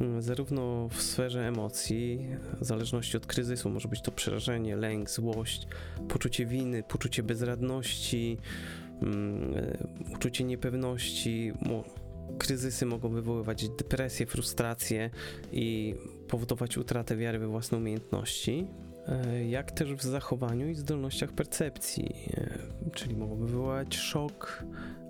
mm, 0.00 0.22
zarówno 0.22 0.88
w 0.88 1.02
sferze 1.02 1.48
emocji, 1.48 2.26
w 2.60 2.64
zależności 2.64 3.16
od 3.16 3.26
kryzysu, 3.26 3.70
może 3.70 3.88
być 3.88 4.02
to 4.02 4.12
przerażenie, 4.12 4.76
lęk, 4.76 5.10
złość, 5.10 5.66
poczucie 6.08 6.46
winy, 6.46 6.82
poczucie 6.82 7.22
bezradności, 7.22 8.38
mm, 9.02 9.54
uczucie 10.14 10.44
niepewności. 10.44 11.52
Kryzysy 12.38 12.86
mogą 12.86 13.08
wywoływać 13.08 13.68
depresję, 13.68 14.26
frustrację 14.26 15.10
i 15.52 15.94
powodować 16.28 16.78
utratę 16.78 17.16
wiary 17.16 17.38
we 17.38 17.48
własne 17.48 17.78
umiejętności. 17.78 18.66
E, 19.08 19.48
jak 19.48 19.72
też 19.72 19.94
w 19.94 20.02
zachowaniu 20.02 20.68
i 20.68 20.74
zdolnościach 20.74 21.32
percepcji, 21.32 22.14
e, 22.36 22.58
czyli 22.96 23.16
mogą 23.16 23.36
wywołać 23.36 23.96
szok, 23.96 24.64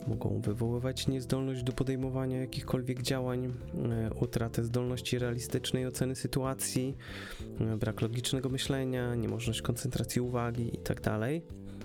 mogą 0.06 0.40
wywoływać 0.40 1.06
niezdolność 1.06 1.62
do 1.62 1.72
podejmowania 1.72 2.40
jakichkolwiek 2.40 3.02
działań, 3.02 3.44
e, 3.44 4.10
utratę 4.14 4.64
zdolności 4.64 5.18
realistycznej 5.18 5.86
oceny 5.86 6.14
sytuacji, 6.14 6.96
brak 7.78 8.00
logicznego 8.00 8.48
myślenia, 8.48 9.14
niemożność 9.14 9.62
koncentracji 9.62 10.20
uwagi 10.20 10.64
itd. 10.64 11.02
Tak 11.02 11.22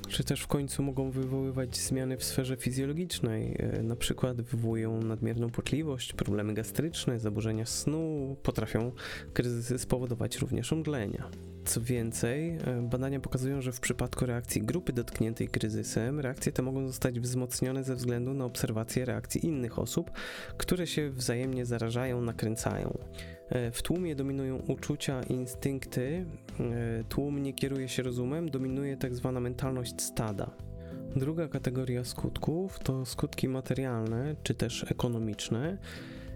czy 0.09 0.23
też 0.23 0.41
w 0.41 0.47
końcu 0.47 0.83
mogą 0.83 1.11
wywoływać 1.11 1.77
zmiany 1.77 2.17
w 2.17 2.23
sferze 2.23 2.57
fizjologicznej, 2.57 3.57
na 3.83 3.95
przykład 3.95 4.41
wywołują 4.41 5.01
nadmierną 5.01 5.49
potliwość, 5.49 6.13
problemy 6.13 6.53
gastryczne, 6.53 7.19
zaburzenia 7.19 7.65
snu, 7.65 8.35
potrafią 8.43 8.91
kryzysy 9.33 9.79
spowodować 9.79 10.37
również 10.37 10.73
omdlenia. 10.73 11.29
Co 11.65 11.81
więcej, 11.81 12.57
e, 12.57 12.81
badania 12.81 13.19
pokazują, 13.19 13.61
że 13.61 13.71
w 13.71 13.79
przypadku 13.79 14.25
reakcji 14.25 14.63
grupy 14.63 14.93
dotkniętej 14.93 15.47
kryzysem, 15.47 16.19
reakcje 16.19 16.51
te 16.51 16.61
mogą 16.61 16.87
zostać 16.87 17.19
wzmocnione 17.19 17.83
ze 17.83 17.95
względu 17.95 18.33
na 18.33 18.45
obserwację 18.45 19.05
reakcji 19.05 19.45
innych 19.45 19.79
osób, 19.79 20.11
które 20.57 20.87
się 20.87 21.09
wzajemnie 21.09 21.65
zarażają, 21.65 22.21
nakręcają. 22.21 22.97
E, 23.49 23.71
w 23.71 23.81
tłumie 23.81 24.15
dominują 24.15 24.57
uczucia 24.67 25.23
instynkty, 25.23 26.25
e, 26.59 27.03
tłum 27.09 27.43
nie 27.43 27.53
kieruje 27.53 27.89
się 27.89 28.03
rozumem, 28.03 28.49
dominuje 28.49 28.97
tak 28.97 29.15
zwana 29.15 29.39
mentalność 29.39 30.01
stada. 30.01 30.51
Druga 31.15 31.47
kategoria 31.47 32.03
skutków 32.03 32.79
to 32.79 33.05
skutki 33.05 33.47
materialne 33.47 34.35
czy 34.43 34.53
też 34.53 34.91
ekonomiczne, 34.91 35.77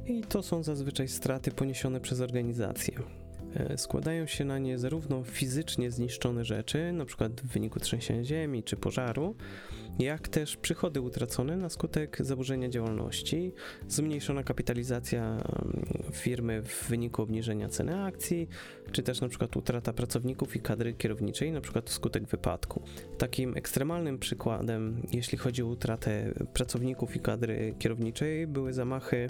i 0.08 0.22
to 0.22 0.44
są 0.44 0.63
zazwyczaj 0.63 1.08
straty 1.08 1.51
poniesione 1.51 2.00
przez 2.00 2.22
organizację. 2.22 3.25
E, 3.56 3.78
składają 3.78 4.28
się 4.28 4.46
na 4.46 4.60
nie 4.60 4.78
zarówno 4.78 5.24
fizycznie 5.24 5.92
zniszczone 5.92 6.46
rzeczy, 6.46 6.80
np. 6.80 7.30
w 7.44 7.48
wyniku 7.48 7.80
trzęsienia 7.80 8.24
ziemi 8.24 8.64
czy 8.64 8.78
pożaru, 8.78 9.36
jak 10.00 10.28
też 10.28 10.58
przychody 10.58 11.02
utracone 11.02 11.58
na 11.58 11.70
skutek 11.70 12.18
zaburzenia 12.20 12.70
działalności, 12.70 13.54
zmniejszona 13.88 14.44
kapitalizacja 14.44 15.24
mm, 15.24 15.86
firmy 16.12 16.62
w 16.62 16.89
wyniku 16.89 17.22
obniżenia 17.22 17.70
ceny 17.70 18.04
akcji, 18.04 18.50
czy 18.91 19.04
też 19.04 19.22
przykład 19.30 19.58
utrata 19.58 19.94
pracowników 19.94 20.56
i 20.56 20.60
kadry 20.60 20.94
kierowniczej, 20.94 21.52
przykład 21.62 21.89
wskutek 21.89 22.24
wypadku. 22.24 22.82
Takim 23.18 23.58
ekstremalnym 23.58 24.20
przykładem, 24.20 25.02
jeśli 25.13 25.38
chodzi 25.38 25.63
o 25.63 25.68
utratę 25.68 26.34
pracowników 26.54 27.15
i 27.15 27.20
kadry 27.20 27.76
kierowniczej, 27.80 28.48
były 28.48 28.74
zamachy 28.74 29.30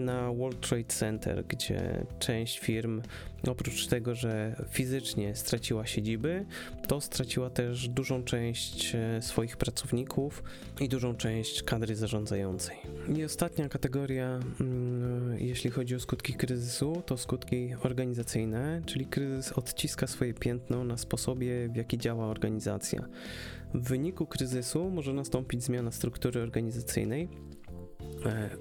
na 0.00 0.32
World 0.32 0.68
Trade 0.68 0.84
Center, 0.84 1.44
gdzie 1.48 2.06
część 2.18 2.58
firm 2.58 3.02
oprócz 3.50 3.86
tego, 3.86 4.14
że 4.14 4.56
fizycznie 4.70 5.34
straciła 5.34 5.86
siedziby, 5.86 6.44
to 6.88 7.00
straciła 7.00 7.50
też 7.50 7.88
dużą 7.88 8.24
część 8.24 8.94
e, 8.94 9.22
swoich 9.22 9.56
pracowników 9.56 10.42
i 10.80 10.88
dużą 10.88 11.14
część 11.14 11.62
kadry 11.62 11.96
zarządzającej. 11.96 12.76
I 13.16 13.24
ostatnia 13.24 13.68
kategoria, 13.68 14.40
mm, 14.60 15.36
jeśli 15.38 15.70
chodzi 15.70 15.94
o 15.94 16.00
skutki 16.00 16.34
kryzysu, 16.34 17.02
to 17.06 17.16
skutki 17.16 17.74
organizacyjne, 17.82 18.82
czyli 18.86 19.06
kryzys 19.06 19.52
odciska 19.52 20.06
swoje 20.06 20.34
piętno 20.34 20.84
na 20.84 20.96
sposobie, 20.96 21.68
w 21.68 21.76
jaki 21.76 21.98
działa 21.98 22.26
organizacja. 22.26 23.08
W 23.74 23.88
wyniku 23.88 24.26
kryzysu 24.26 24.90
może 24.90 25.12
nastąpić 25.12 25.62
zmiana 25.62 25.90
struktury 25.90 26.42
organizacyjnej, 26.42 27.28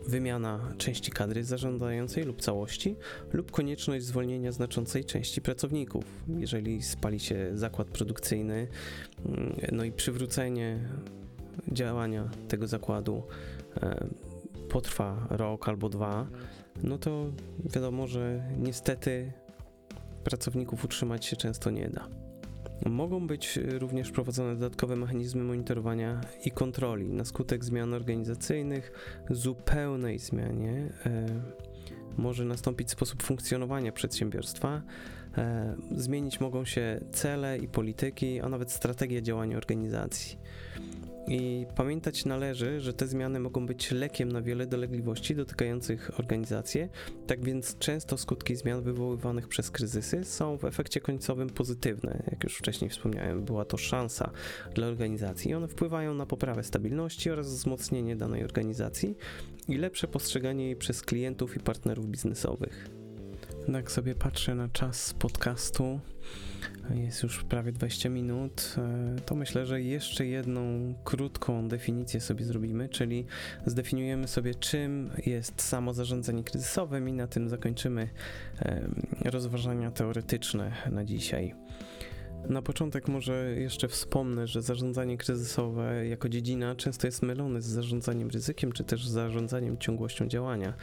wymiana 0.08 0.74
części 0.78 1.12
kadry 1.12 1.44
zarządzającej 1.44 2.24
lub 2.24 2.42
całości, 2.42 2.96
lub 3.34 3.52
konieczność 3.52 4.06
zwolnienia 4.06 4.52
znaczącej 4.52 5.06
części 5.06 5.42
pracowników, 5.42 6.06
jeżeli 6.40 6.84
spali 6.84 7.20
się 7.20 7.50
zakład 7.54 7.88
produkcyjny, 7.88 8.68
mm, 9.26 9.56
no 9.72 9.84
i 9.84 9.92
przywrócenie 9.92 10.80
działania 11.72 12.30
tego 12.48 12.68
zakładu 12.68 13.24
e, 13.78 14.08
potrwa 14.70 15.28
rok 15.30 15.70
albo 15.70 15.90
dwa, 15.90 16.28
no 16.84 16.98
to 16.98 17.26
wiadomo, 17.66 18.08
że 18.08 18.44
niestety 18.58 19.32
pracowników 20.24 20.86
utrzymać 20.86 21.26
się 21.26 21.36
często 21.36 21.70
nie 21.70 21.90
da. 21.90 22.31
Mogą 22.90 23.28
być 23.28 23.60
również 23.80 24.12
prowadzone 24.12 24.54
dodatkowe 24.54 24.96
mechanizmy 24.96 25.44
monitorowania 25.44 26.22
i 26.46 26.52
kontroli 26.52 27.10
na 27.10 27.26
skutek 27.26 27.66
zmian 27.66 27.94
organizacyjnych, 27.94 28.92
zupełnej 29.30 30.20
zmianie. 30.20 30.94
E, 31.06 31.26
może 32.18 32.46
nastąpić 32.46 32.92
sposób 32.92 33.24
funkcjonowania 33.24 33.92
przedsiębiorstwa, 33.92 34.82
e, 35.38 35.76
zmienić 35.92 36.40
mogą 36.40 36.66
się 36.66 37.00
cele 37.12 37.58
i 37.58 37.68
polityki, 37.68 38.40
a 38.40 38.50
nawet 38.50 38.72
strategia 38.72 39.22
działania 39.22 39.58
organizacji. 39.58 40.38
I 41.28 41.66
pamiętać 41.76 42.26
należy, 42.26 42.80
że 42.80 42.94
te 42.94 43.08
zmiany 43.08 43.40
mogą 43.40 43.66
być 43.66 43.92
lekiem 43.92 44.32
na 44.32 44.42
wiele 44.42 44.68
dolegliwości 44.68 45.36
dotykających 45.36 46.20
organizację, 46.20 46.90
tak 47.28 47.46
więc 47.46 47.78
często 47.78 48.18
skutki 48.18 48.56
zmian 48.56 48.82
wywoływanych 48.82 49.48
przez 49.48 49.72
kryzysy 49.72 50.26
są 50.26 50.58
w 50.58 50.66
efekcie 50.66 51.02
końcowym 51.02 51.50
pozytywne. 51.50 52.24
Jak 52.32 52.44
już 52.44 52.58
wcześniej 52.58 52.90
wspomniałem, 52.90 53.44
była 53.44 53.66
to 53.66 53.78
szansa 53.78 54.32
dla 54.76 54.88
organizacji. 54.88 55.54
One 55.54 55.68
wpływają 55.68 56.14
na 56.14 56.26
poprawę 56.26 56.64
stabilności 56.64 57.32
oraz 57.32 57.48
wzmocnienie 57.48 58.16
danej 58.16 58.44
organizacji 58.44 59.18
i 59.68 59.78
lepsze 59.78 60.08
postrzeganie 60.08 60.66
jej 60.66 60.76
przez 60.76 61.02
klientów 61.02 61.58
i 61.58 61.60
partnerów 61.60 62.08
biznesowych. 62.08 62.90
Tak 63.74 63.92
sobie 63.92 64.16
patrzę 64.16 64.56
na 64.56 64.70
czas 64.70 65.14
podcastu 65.14 66.00
jest 66.96 67.24
już 67.24 67.44
prawie 67.44 67.72
20 67.72 68.10
minut, 68.10 68.76
e, 68.78 69.16
to 69.26 69.36
myślę, 69.36 69.66
że 69.66 69.82
jeszcze 69.82 70.26
jedną 70.26 70.94
krótką 71.04 71.68
definicję 71.68 72.22
sobie 72.22 72.46
zrobimy, 72.46 72.90
czyli 72.90 73.26
zdefiniujemy 73.66 74.28
sobie, 74.28 74.56
czym 74.56 75.10
jest 75.26 75.62
samo 75.62 75.94
zarządzanie 75.94 76.44
kryzysowym 76.44 77.10
i 77.10 77.14
na 77.14 77.28
tym 77.28 77.50
zakończymy 77.50 78.10
rozważania 79.26 79.92
teoretyczne 79.92 80.72
na 80.92 81.06
dzisiaj. 81.06 81.56
Na 82.50 82.62
początek 82.62 83.08
może 83.08 83.56
jeszcze 83.56 83.88
wspomnę, 83.88 84.48
że 84.48 84.62
zarządzanie 84.62 85.18
kryzysowe 85.18 86.08
jako 86.08 86.30
dziedzina 86.30 86.76
często 86.76 87.08
jest 87.08 87.22
mylone 87.22 87.62
z 87.62 87.66
zarządzaniem 87.66 88.30
ryzykiem, 88.30 88.72
czy 88.72 88.84
też 88.84 89.08
zarządzaniem 89.08 89.78
ciągłością 89.78 90.28
działania. 90.28 90.74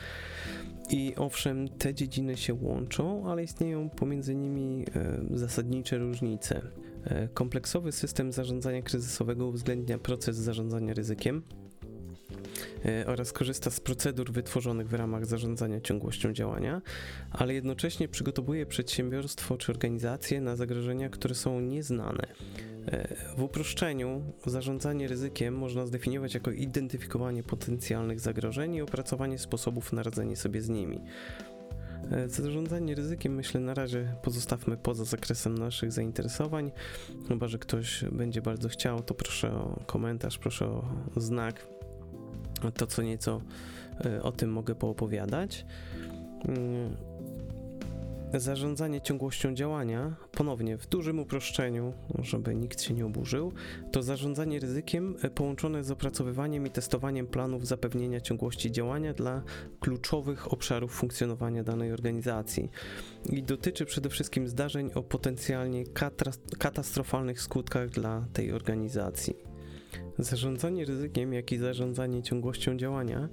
I 0.91 1.15
owszem, 1.17 1.69
te 1.69 1.95
dziedziny 1.95 2.37
się 2.37 2.55
łączą, 2.55 3.31
ale 3.31 3.43
istnieją 3.43 3.91
pomiędzy 3.91 4.35
nimi 4.35 4.85
e, 4.95 5.39
zasadnicze 5.39 5.99
różnice. 5.99 6.63
E, 7.05 7.29
kompleksowy 7.29 7.93
system 7.93 8.33
zarządzania 8.33 8.83
kryzysowego 8.83 9.47
uwzględnia 9.47 9.99
proces 9.99 10.37
zarządzania 10.37 10.95
ryzykiem, 10.95 11.43
oraz 13.07 13.33
korzysta 13.33 13.71
z 13.71 13.81
procedur 13.81 14.33
wytworzonych 14.33 14.89
w 14.89 14.95
ramach 14.95 15.27
zarządzania 15.27 15.81
ciągłością 15.81 16.33
działania, 16.33 16.83
ale 17.31 17.55
jednocześnie 17.55 18.09
przygotowuje 18.09 18.67
przedsiębiorstwo 18.67 19.57
czy 19.57 19.73
organizację 19.73 20.41
na 20.41 20.57
zagrożenia, 20.57 21.09
które 21.09 21.35
są 21.35 21.61
nieznane. 21.61 22.27
W 23.37 23.43
uproszczeniu, 23.43 24.23
zarządzanie 24.47 25.09
ryzykiem 25.09 25.59
można 25.59 25.87
zdefiniować 25.87 26.35
jako 26.35 26.51
identyfikowanie 26.51 27.43
potencjalnych 27.43 28.21
zagrożeń 28.21 28.75
i 28.75 28.83
opracowanie 28.83 29.39
sposobów 29.39 29.93
na 29.93 30.03
radzenie 30.03 30.37
sobie 30.37 30.63
z 30.63 30.69
nimi. 30.69 31.01
Zarządzanie 32.27 32.95
ryzykiem 32.95 33.35
myślę 33.35 33.61
na 33.61 33.75
razie 33.75 34.15
pozostawmy 34.23 34.77
poza 34.77 35.05
zakresem 35.05 35.59
naszych 35.59 35.93
zainteresowań. 35.93 36.71
Chyba, 37.29 37.49
że 37.49 37.59
ktoś 37.59 38.05
będzie 38.13 38.43
bardzo 38.43 38.69
chciał, 38.69 39.03
to 39.03 39.15
proszę 39.15 39.53
o 39.53 39.83
komentarz, 39.87 40.39
proszę 40.39 40.67
o 40.67 40.85
znak 41.17 41.67
to 42.75 42.87
co 42.87 43.03
nieco 43.03 43.41
e, 44.05 44.23
o 44.23 44.33
tym 44.33 44.53
mogę 44.53 44.75
poopowiadać. 44.75 45.67
Mm, 46.49 46.97
Zarządzanie 48.35 49.01
ciągłością 49.01 49.55
działania, 49.55 50.15
ponownie 50.33 50.79
w 50.79 50.87
dużym 50.87 51.19
uproszczeniu, 51.19 51.93
żeby 52.19 52.55
nikt 52.55 52.83
się 52.83 52.95
nie 52.95 53.07
oburzył, 53.07 53.53
to 53.93 54.03
zarządzanie 54.03 54.61
ryzykiem 54.61 55.17
e, 55.23 55.31
połączone 55.31 55.85
z 55.85 55.91
opracowywaniem 55.91 56.67
i 56.67 56.71
testowaniem 56.71 57.27
planów 57.27 57.67
zapewnienia 57.67 58.21
ciągłości 58.21 58.73
działania 58.73 59.15
dla 59.15 59.43
kluczowych 59.81 60.53
obszarów 60.53 60.93
funkcjonowania 60.93 61.65
danej 61.65 61.93
organizacji. 61.93 62.71
I 63.31 63.43
dotyczy 63.43 63.85
przede 63.85 64.09
wszystkim 64.09 64.49
zdarzeń 64.49 64.91
o 64.95 65.03
potencjalnie 65.03 65.85
katastrofalnych 66.59 67.43
skutkach 67.43 67.89
dla 67.89 68.25
tej 68.33 68.53
organizacji. 68.53 69.48
Zarządzanie 70.19 70.85
ryzykiem, 70.85 71.33
jak 71.33 71.53
i 71.53 71.59
zarządzanie 71.59 72.23
ciągłością 72.23 72.77
działania 72.77 73.29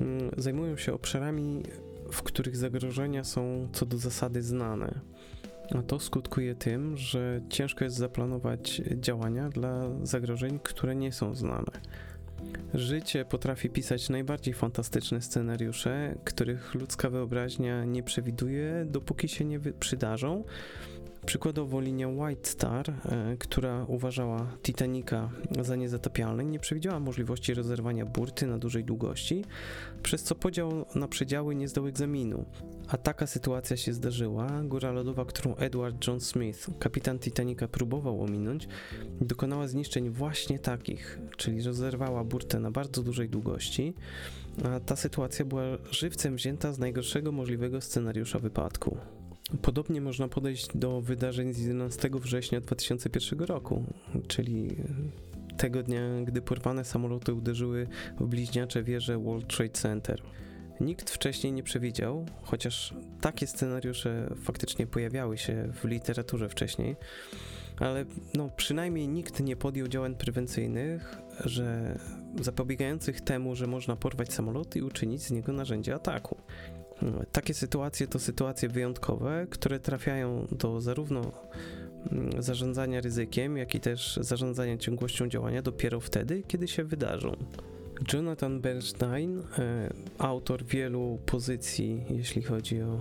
mm, 0.00 0.30
zajmują 0.36 0.76
się 0.76 0.92
obszarami 0.92 1.62
w 2.12 2.22
których 2.22 2.56
zagrożenia 2.56 3.24
są 3.24 3.68
co 3.72 3.86
do 3.86 3.98
zasady 3.98 4.42
znane. 4.42 5.00
A 5.78 5.82
to 5.82 6.00
skutkuje 6.00 6.54
tym, 6.54 6.96
że 6.96 7.40
ciężko 7.48 7.84
jest 7.84 7.96
zaplanować 7.96 8.82
działania 8.96 9.48
dla 9.48 9.82
zagrożeń, 10.02 10.58
które 10.62 10.96
nie 10.96 11.12
są 11.12 11.34
znane. 11.34 11.80
Życie 12.74 13.24
potrafi 13.24 13.70
pisać 13.70 14.08
najbardziej 14.08 14.54
fantastyczne 14.54 15.22
scenariusze, 15.22 16.14
których 16.24 16.74
ludzka 16.74 17.10
wyobraźnia 17.10 17.84
nie 17.84 18.02
przewiduje, 18.02 18.86
dopóki 18.88 19.28
się 19.28 19.44
nie 19.44 19.60
przydarzą, 19.60 20.44
Przykładowo 21.26 21.80
linia 21.80 22.08
White 22.08 22.48
Star, 22.48 22.90
e, 22.90 23.36
która 23.38 23.84
uważała 23.84 24.56
Titanica 24.62 25.30
za 25.60 25.76
niezatapialny, 25.76 26.44
nie 26.44 26.58
przewidziała 26.58 27.00
możliwości 27.00 27.54
rozerwania 27.54 28.06
burty 28.06 28.46
na 28.46 28.58
dużej 28.58 28.84
długości, 28.84 29.44
przez 30.02 30.22
co 30.22 30.34
podział 30.34 30.86
na 30.94 31.08
przedziały 31.08 31.54
nie 31.54 31.68
zdał 31.68 31.86
egzaminu. 31.86 32.44
A 32.88 32.96
taka 32.96 33.26
sytuacja 33.26 33.76
się 33.76 33.92
zdarzyła. 33.92 34.62
Góra 34.64 34.92
lodowa, 34.92 35.24
którą 35.24 35.56
Edward 35.56 36.06
John 36.06 36.20
Smith, 36.20 36.70
kapitan 36.78 37.18
Titanica, 37.18 37.68
próbował 37.68 38.22
ominąć, 38.22 38.68
dokonała 39.20 39.68
zniszczeń 39.68 40.10
właśnie 40.10 40.58
takich, 40.58 41.18
czyli 41.36 41.62
rozerwała 41.62 42.24
burtę 42.24 42.60
na 42.60 42.70
bardzo 42.70 43.02
dużej 43.02 43.28
długości, 43.28 43.94
a 44.64 44.80
ta 44.80 44.96
sytuacja 44.96 45.44
była 45.44 45.62
żywcem 45.90 46.36
wzięta 46.36 46.72
z 46.72 46.78
najgorszego 46.78 47.32
możliwego 47.32 47.80
scenariusza 47.80 48.38
wypadku. 48.38 48.96
Podobnie 49.62 50.00
można 50.00 50.28
podejść 50.28 50.68
do 50.74 51.00
wydarzeń 51.00 51.52
z 51.52 51.58
11 51.58 52.10
września 52.14 52.60
2001 52.60 53.40
roku, 53.40 53.84
czyli 54.28 54.76
tego 55.56 55.82
dnia, 55.82 56.00
gdy 56.24 56.42
porwane 56.42 56.84
samoloty 56.84 57.34
uderzyły 57.34 57.86
w 58.20 58.26
bliźniacze 58.26 58.82
wieże 58.82 59.18
World 59.18 59.56
Trade 59.56 59.70
Center. 59.70 60.22
Nikt 60.80 61.10
wcześniej 61.10 61.52
nie 61.52 61.62
przewidział, 61.62 62.26
chociaż 62.42 62.94
takie 63.20 63.46
scenariusze 63.46 64.34
faktycznie 64.42 64.86
pojawiały 64.86 65.38
się 65.38 65.72
w 65.72 65.84
literaturze 65.84 66.48
wcześniej, 66.48 66.96
ale 67.78 68.04
no, 68.34 68.48
przynajmniej 68.56 69.08
nikt 69.08 69.40
nie 69.40 69.56
podjął 69.56 69.88
działań 69.88 70.14
prewencyjnych, 70.14 71.18
że 71.44 71.98
zapobiegających 72.40 73.20
temu, 73.20 73.56
że 73.56 73.66
można 73.66 73.96
porwać 73.96 74.32
samolot 74.32 74.76
i 74.76 74.82
uczynić 74.82 75.22
z 75.22 75.30
niego 75.30 75.52
narzędzie 75.52 75.94
ataku. 75.94 76.36
Takie 77.32 77.54
sytuacje 77.54 78.06
to 78.06 78.18
sytuacje 78.18 78.68
wyjątkowe, 78.68 79.46
które 79.50 79.80
trafiają 79.80 80.46
do 80.52 80.80
zarówno 80.80 81.32
mm, 82.12 82.42
zarządzania 82.42 83.00
ryzykiem, 83.00 83.56
jak 83.56 83.74
i 83.74 83.80
też 83.80 84.18
zarządzania 84.22 84.76
ciągłością 84.76 85.28
działania 85.28 85.62
dopiero 85.62 86.00
wtedy, 86.00 86.42
kiedy 86.48 86.68
się 86.68 86.84
wydarzą. 86.84 87.36
Jonathan 88.12 88.60
Bernstein, 88.60 89.42
e, 89.58 89.92
autor 90.18 90.64
wielu 90.64 91.18
pozycji, 91.26 92.04
jeśli 92.10 92.42
chodzi 92.42 92.82
o 92.82 92.98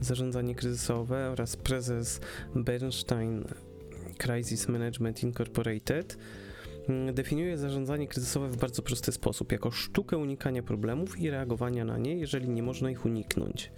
zarządzanie 0.00 0.54
kryzysowe 0.54 1.30
oraz 1.30 1.56
prezes 1.56 2.20
Bernstein 2.54 3.44
Crisis 4.18 4.68
Management 4.68 5.22
Incorporated, 5.22 6.18
definiuje 7.12 7.58
zarządzanie 7.58 8.08
kryzysowe 8.08 8.48
w 8.48 8.56
bardzo 8.56 8.82
prosty 8.82 9.12
sposób, 9.12 9.52
jako 9.52 9.70
sztukę 9.70 10.18
unikania 10.18 10.62
problemów 10.62 11.20
i 11.20 11.30
reagowania 11.30 11.84
na 11.84 11.98
nie, 11.98 12.14
jeżeli 12.14 12.48
nie 12.48 12.62
można 12.62 12.90
ich 12.90 13.06
uniknąć. 13.06 13.72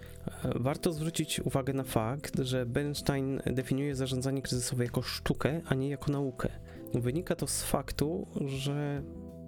E, 0.45 0.53
warto 0.57 0.93
zwrócić 0.93 1.41
uwagę 1.41 1.73
na 1.73 1.85
fakt, 1.85 2.39
że 2.39 2.67
Bernstein 2.67 3.41
definiuje 3.47 3.95
zarządzanie 3.95 4.43
kryzysowe 4.43 4.85
jako 4.85 5.03
sztukę, 5.03 5.61
a 5.67 5.75
nie 5.75 5.89
jako 5.89 6.13
naukę. 6.13 6.49
Wynika 6.95 7.37
to 7.37 7.47
z 7.47 7.63
faktu, 7.63 8.27
że 8.47 9.03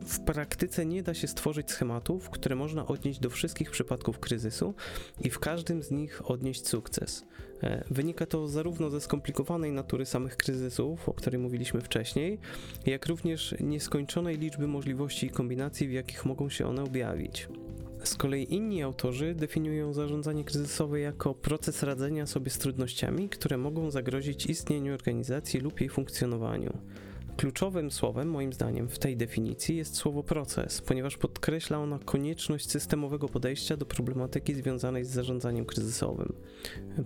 w 0.06 0.20
praktyce 0.20 0.86
nie 0.86 1.02
da 1.02 1.14
się 1.14 1.28
stworzyć 1.28 1.70
schematów, 1.70 2.30
które 2.30 2.56
można 2.56 2.86
odnieść 2.86 3.20
do 3.20 3.30
wszystkich 3.30 3.70
przypadków 3.70 4.18
kryzysu 4.18 4.74
i 5.20 5.30
w 5.30 5.38
każdym 5.38 5.82
z 5.82 5.90
nich 5.90 6.30
odnieść 6.30 6.68
sukces. 6.68 7.24
E, 7.62 7.84
wynika 7.90 8.26
to 8.26 8.48
zarówno 8.48 8.90
ze 8.90 9.00
skomplikowanej 9.00 9.72
natury 9.72 10.06
samych 10.06 10.36
kryzysów, 10.36 11.08
o 11.08 11.12
której 11.12 11.40
mówiliśmy 11.40 11.80
wcześniej, 11.80 12.38
jak 12.86 13.06
również 13.06 13.54
nieskończonej 13.60 14.38
liczby 14.38 14.68
możliwości 14.68 15.26
i 15.26 15.30
kombinacji, 15.30 15.88
w 15.88 15.92
jakich 15.92 16.24
mogą 16.24 16.48
się 16.48 16.66
one 16.66 16.82
objawić. 16.82 17.48
Z 18.04 18.14
kolei 18.14 18.54
inni 18.54 18.82
autorzy 18.82 19.34
definiują 19.34 19.92
zarządzanie 19.92 20.44
kryzysowe 20.44 21.00
jako 21.00 21.34
proces 21.34 21.82
radzenia 21.82 22.26
sobie 22.26 22.50
z 22.50 22.58
trudnościami, 22.58 23.28
które 23.28 23.56
mogą 23.56 23.90
zagrozić 23.90 24.46
istnieniu 24.46 24.94
organizacji 24.94 25.60
lub 25.60 25.80
jej 25.80 25.88
funkcjonowaniu. 25.88 26.78
Kluczowym 27.40 27.90
słowem, 27.90 28.31
moim 28.31 28.53
zdaniem, 28.53 28.88
w 28.88 28.98
tej 28.98 29.16
definicji 29.16 29.76
jest 29.76 29.96
słowo 29.96 30.22
proces, 30.22 30.81
ponieważ 30.81 31.16
podkreśla 31.16 31.79
ona 31.79 31.98
konieczność 31.98 32.70
systemowego 32.70 33.29
podejścia 33.29 33.76
do 33.76 33.87
problematyki 33.87 34.55
związanej 34.55 35.05
z 35.05 35.11
zarządzaniem 35.11 35.64
kryzysowym. 35.64 36.33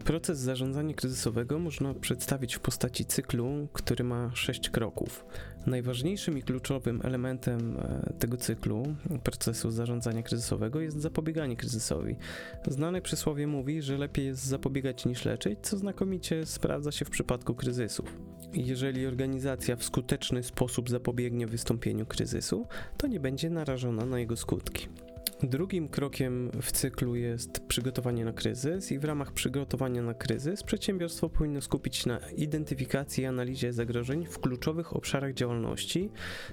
Proces 0.05 0.38
zarządzania 0.38 0.94
kryzysowego 0.94 1.59
można 1.59 1.94
przedstawić 1.94 2.55
w 2.55 2.61
postaci 2.61 3.05
cyklu, 3.05 3.68
który 3.73 4.05
ma 4.05 4.31
sześć 4.35 4.70
kroków. 4.70 5.25
Najważniejszym 5.66 6.38
i 6.38 6.42
kluczowym 6.42 7.00
elementem 7.05 7.77
e, 7.77 8.12
tego 8.18 8.37
cyklu, 8.37 8.94
procesu 9.24 9.70
zarządzania 9.70 10.22
kryzysowego, 10.22 10.81
jest 10.81 11.00
zapobieganie 11.00 11.57
kryzysowi. 11.57 12.16
Znane 12.66 13.03
przysłowie 13.03 13.46
mówi, 13.46 13.83
że 13.83 13.98
lepiej 13.98 14.27
jest 14.27 14.44
zapobiegać 14.44 15.05
niż 15.05 15.24
leczyć, 15.24 15.59
co 15.62 15.77
znakomicie 15.77 16.46
sprawdza 16.46 16.92
się 16.92 17.05
w 17.05 17.11
przypadku 17.11 17.55
kryzysów. 17.55 18.16
Jeżeli 18.55 19.07
organizacja 19.07 19.77
w 19.77 19.85
skuteczny 19.85 20.42
sposób 20.42 20.90
zapobiegnie 20.90 21.46
wystąpieniu 21.46 22.07
kryzysu, 22.07 22.66
to 22.96 23.07
nie 23.07 23.20
będzie 23.20 23.50
narażona 23.50 24.05
na 24.07 24.18
jego 24.18 24.37
skutki. 24.37 24.88
Drugim 25.44 25.88
krokiem 25.88 26.50
w 26.62 26.72
cyklu 26.72 27.16
jest 27.16 27.61
przygotowanie 27.61 28.24
na 28.24 28.33
kryzys 28.33 28.92
i 28.92 28.98
w 28.98 29.04
ramach 29.04 29.33
przygotowania 29.33 30.02
na 30.02 30.14
kryzys 30.14 30.62
przedsiębiorstwo 30.62 31.28
powinno 31.28 31.61
skupić 31.61 31.96
się 31.96 32.09
na 32.09 32.18
identyfikacji 32.18 33.22
i 33.22 33.26
analizie 33.26 33.72
zagrożeń 33.72 34.26
w 34.26 34.38
kluczowych 34.38 34.96
obszarach 34.96 35.35
działalności, 35.35 36.11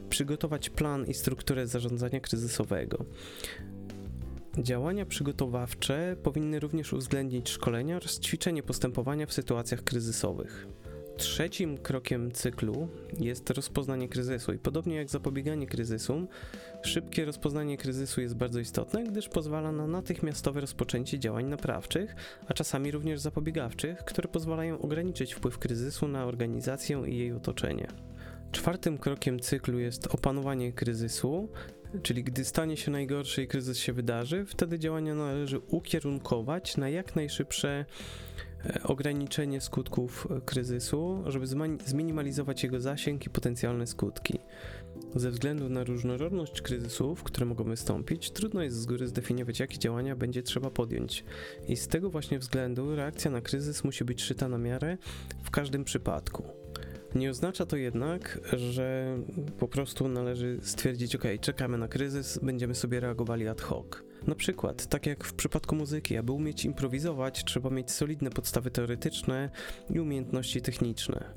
przygotować 0.10 0.70
plan 0.70 1.06
i 1.06 1.14
strukturę 1.14 1.68
zarządzania 1.68 2.20
kryzysowego. 2.20 3.06
Działania 4.58 5.06
przygotowawcze 5.06 6.16
powinny 6.24 6.60
również 6.60 6.94
uwzględnić 6.94 7.50
szkolenia 7.50 7.96
oraz 7.96 8.20
ćwiczenie 8.20 8.64
postępowania 8.64 9.26
w 9.26 9.34
sytuacjach 9.34 9.84
kryzysowych. 9.84 10.68
Trzecim 11.22 11.78
krokiem 11.78 12.32
cyklu 12.32 12.88
jest 13.20 13.50
rozpoznanie 13.50 14.10
kryzysu 14.10 14.54
i 14.54 14.58
podobnie 14.58 14.96
jak 14.96 15.10
zapobieganie 15.10 15.68
kryzysom, 15.68 16.28
szybkie 16.84 17.26
rozpoznanie 17.26 17.78
kryzysu 17.78 18.22
jest 18.22 18.36
bardzo 18.36 18.60
istotne, 18.60 19.04
gdyż 19.04 19.30
pozwala 19.30 19.72
na 19.72 19.88
natychmiastowe 19.88 20.62
rozpoczęcie 20.62 21.20
działań 21.20 21.46
naprawczych, 21.46 22.16
a 22.48 22.54
czasami 22.54 22.92
również 22.92 23.20
zapobiegawczych, 23.20 23.98
które 23.98 24.30
pozwalają 24.30 24.82
ograniczyć 24.82 25.34
wpływ 25.34 25.60
kryzysu 25.60 26.08
na 26.08 26.26
organizację 26.26 27.04
i 27.08 27.18
jej 27.18 27.34
otoczenie. 27.34 27.88
Czwartym 28.52 28.98
krokiem 28.98 29.40
cyklu 29.40 29.80
jest 29.80 30.08
opanowanie 30.08 30.74
kryzysu, 30.74 31.50
czyli 32.04 32.24
gdy 32.24 32.46
stanie 32.46 32.78
się 32.78 32.92
najgorszy 32.92 33.44
i 33.44 33.48
kryzys 33.48 33.78
się 33.78 33.94
wydarzy, 33.94 34.46
wtedy 34.46 34.80
działania 34.80 35.16
należy 35.16 35.60
ukierunkować 35.60 36.78
na 36.78 36.90
jak 36.90 37.16
najszybsze 37.16 37.86
ograniczenie 38.84 39.62
skutków 39.62 40.28
e, 40.32 40.42
kryzysu, 40.42 41.24
żeby 41.28 41.48
zminimalizować 41.86 42.64
jego 42.64 42.80
zasięg 42.80 43.26
i 43.26 43.30
potencjalne 43.30 43.88
skutki. 43.88 44.40
Ze 45.16 45.32
względu 45.32 45.70
na 45.70 45.84
różnorodność 45.84 46.62
kryzysów, 46.62 47.24
które 47.24 47.46
mogą 47.46 47.64
wystąpić, 47.64 48.32
trudno 48.32 48.64
jest 48.64 48.78
z 48.78 48.86
góry 48.86 49.08
zdefiniować, 49.08 49.60
jakie 49.60 49.80
działania 49.80 50.16
będzie 50.16 50.44
trzeba 50.44 50.70
podjąć. 50.70 51.24
I 51.68 51.76
z 51.76 51.88
tego 51.88 52.10
właśnie 52.10 52.40
względu 52.40 52.96
reakcja 52.96 53.32
na 53.32 53.42
kryzys 53.42 53.84
musi 53.84 54.06
być 54.06 54.22
szyta 54.24 54.48
na 54.48 54.58
miarę 54.58 54.98
w 55.44 55.52
każdym 55.52 55.84
przypadku. 55.84 56.44
Nie 57.16 57.30
oznacza 57.30 57.66
to 57.66 57.78
jednak, 57.78 58.40
że 58.54 59.18
po 59.60 59.68
prostu 59.68 60.08
należy 60.08 60.58
stwierdzić, 60.62 61.16
ok, 61.16 61.24
czekamy 61.42 61.78
na 61.78 61.88
kryzys, 61.88 62.40
będziemy 62.44 62.76
sobie 62.76 63.00
reagowali 63.00 63.48
ad 63.48 63.62
hoc. 63.62 64.04
Na 64.28 64.36
przykład, 64.36 64.88
tak 64.88 65.06
jak 65.06 65.24
w 65.24 65.34
przypadku 65.34 65.76
muzyki, 65.76 66.18
aby 66.18 66.32
umieć 66.32 66.66
improwizować, 66.66 67.44
trzeba 67.44 67.70
mieć 67.70 67.92
solidne 67.92 68.30
podstawy 68.30 68.72
teoretyczne 68.72 69.50
i 69.90 70.00
umiejętności 70.00 70.62
techniczne. 70.62 71.34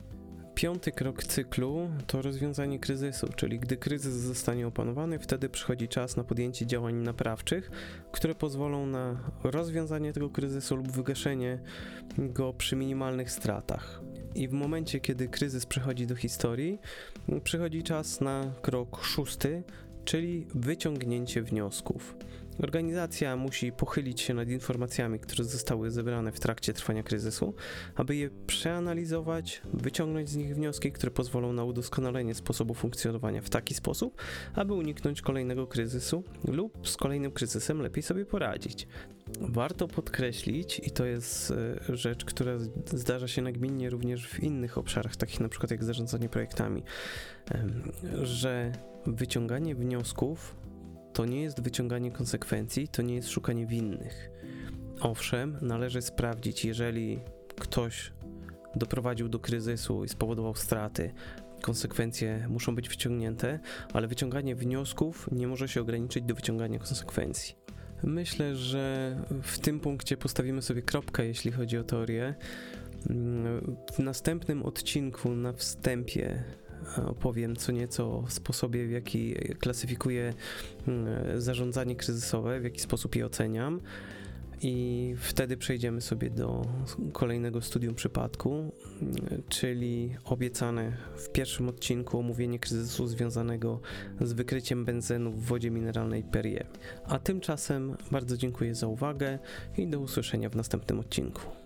Piąty 0.54 0.92
krok 0.92 1.24
cyklu 1.24 1.90
to 2.06 2.22
rozwiązanie 2.22 2.78
kryzysu, 2.78 3.28
czyli 3.36 3.58
gdy 3.58 3.76
kryzys 3.76 4.14
zostanie 4.14 4.66
opanowany, 4.66 5.18
wtedy 5.18 5.48
przychodzi 5.48 5.88
czas 5.88 6.16
na 6.16 6.24
podjęcie 6.24 6.66
działań 6.66 6.94
naprawczych, 6.94 7.70
które 8.12 8.34
pozwolą 8.34 8.86
na 8.86 9.30
rozwiązanie 9.44 10.12
tego 10.12 10.30
kryzysu 10.30 10.76
lub 10.76 10.92
wygaszenie 10.92 11.58
go 12.18 12.52
przy 12.52 12.76
minimalnych 12.76 13.30
stratach. 13.30 14.00
I 14.34 14.48
w 14.48 14.52
momencie, 14.52 15.00
kiedy 15.00 15.28
kryzys 15.28 15.66
przechodzi 15.66 16.06
do 16.06 16.16
historii, 16.16 16.78
przychodzi 17.44 17.82
czas 17.82 18.20
na 18.20 18.52
krok 18.62 19.04
szósty, 19.04 19.62
czyli 20.04 20.46
wyciągnięcie 20.54 21.42
wniosków. 21.42 22.16
Organizacja 22.62 23.36
musi 23.36 23.72
pochylić 23.72 24.20
się 24.20 24.34
nad 24.34 24.48
informacjami, 24.48 25.18
które 25.18 25.44
zostały 25.44 25.90
zebrane 25.90 26.32
w 26.32 26.40
trakcie 26.40 26.72
trwania 26.72 27.02
kryzysu, 27.02 27.54
aby 27.94 28.16
je 28.16 28.30
przeanalizować, 28.46 29.62
wyciągnąć 29.74 30.28
z 30.28 30.36
nich 30.36 30.54
wnioski, 30.54 30.92
które 30.92 31.10
pozwolą 31.10 31.52
na 31.52 31.64
udoskonalenie 31.64 32.34
sposobu 32.34 32.74
funkcjonowania 32.74 33.42
w 33.42 33.50
taki 33.50 33.74
sposób, 33.74 34.22
aby 34.54 34.72
uniknąć 34.72 35.22
kolejnego 35.22 35.66
kryzysu 35.66 36.24
lub 36.48 36.88
z 36.88 36.96
kolejnym 36.96 37.32
kryzysem 37.32 37.82
lepiej 37.82 38.02
sobie 38.02 38.26
poradzić. 38.26 38.86
Warto 39.40 39.88
podkreślić, 39.88 40.80
i 40.84 40.90
to 40.90 41.04
jest 41.04 41.50
e, 41.50 41.96
rzecz, 41.96 42.24
która 42.24 42.58
zdarza 42.86 43.28
się 43.28 43.42
nagminnie 43.42 43.90
również 43.90 44.28
w 44.28 44.42
innych 44.42 44.78
obszarach, 44.78 45.16
takich 45.16 45.40
na 45.40 45.48
przykład 45.48 45.70
jak 45.70 45.84
zarządzanie 45.84 46.28
projektami, 46.28 46.82
że 48.22 48.72
wyciąganie 49.06 49.74
wniosków 49.74 50.56
to 51.14 51.24
nie 51.24 51.42
jest 51.42 51.60
wyciąganie 51.60 52.10
konsekwencji, 52.12 52.88
to 52.88 53.02
nie 53.02 53.14
jest 53.14 53.28
szukanie 53.28 53.66
winnych. 53.66 54.30
Owszem, 55.00 55.58
należy 55.62 56.02
sprawdzić, 56.02 56.64
jeżeli 56.64 57.20
ktoś 57.56 58.12
doprowadził 58.76 59.28
do 59.28 59.38
kryzysu 59.38 60.04
i 60.04 60.08
spowodował 60.08 60.54
straty, 60.54 61.12
konsekwencje 61.62 62.46
muszą 62.48 62.74
być 62.74 62.88
wyciągnięte, 62.88 63.60
ale 63.92 64.08
wyciąganie 64.08 64.56
wniosków 64.56 65.28
nie 65.32 65.46
może 65.46 65.68
się 65.68 65.80
ograniczyć 65.80 66.24
do 66.24 66.34
wyciągania 66.34 66.78
konsekwencji. 66.78 67.54
Myślę, 68.02 68.56
że 68.56 69.16
w 69.42 69.58
tym 69.58 69.80
punkcie 69.80 70.16
postawimy 70.16 70.62
sobie 70.62 70.82
kropkę, 70.82 71.26
jeśli 71.26 71.52
chodzi 71.52 71.78
o 71.78 71.84
teorię. 71.84 72.34
W 73.92 73.98
następnym 73.98 74.62
odcinku 74.62 75.34
na 75.34 75.52
wstępie 75.52 76.44
opowiem 77.06 77.56
co 77.56 77.72
nieco 77.72 78.18
o 78.18 78.24
sposobie, 78.28 78.86
w 78.86 78.90
jaki 78.90 79.34
klasyfikuję 79.34 80.34
mm, 80.88 81.40
zarządzanie 81.40 81.96
kryzysowe, 81.96 82.60
w 82.60 82.64
jaki 82.64 82.80
sposób 82.80 83.16
je 83.16 83.26
oceniam. 83.26 83.80
I 84.62 85.14
wtedy 85.18 85.56
przejdziemy 85.56 86.00
sobie 86.00 86.30
do 86.30 86.66
kolejnego 87.12 87.60
studium 87.60 87.94
przypadku, 87.94 88.72
czyli 89.48 90.16
obiecane 90.24 90.96
w 91.16 91.28
pierwszym 91.28 91.68
odcinku 91.68 92.18
omówienie 92.18 92.58
kryzysu 92.58 93.06
związanego 93.06 93.80
z 94.20 94.32
wykryciem 94.32 94.84
benzynu 94.84 95.32
w 95.32 95.44
wodzie 95.44 95.70
mineralnej 95.70 96.22
Perrier. 96.22 96.66
A 97.06 97.18
tymczasem 97.18 97.96
bardzo 98.10 98.36
dziękuję 98.36 98.74
za 98.74 98.86
uwagę 98.86 99.38
i 99.76 99.86
do 99.86 100.00
usłyszenia 100.00 100.50
w 100.50 100.56
następnym 100.56 101.00
odcinku. 101.00 101.63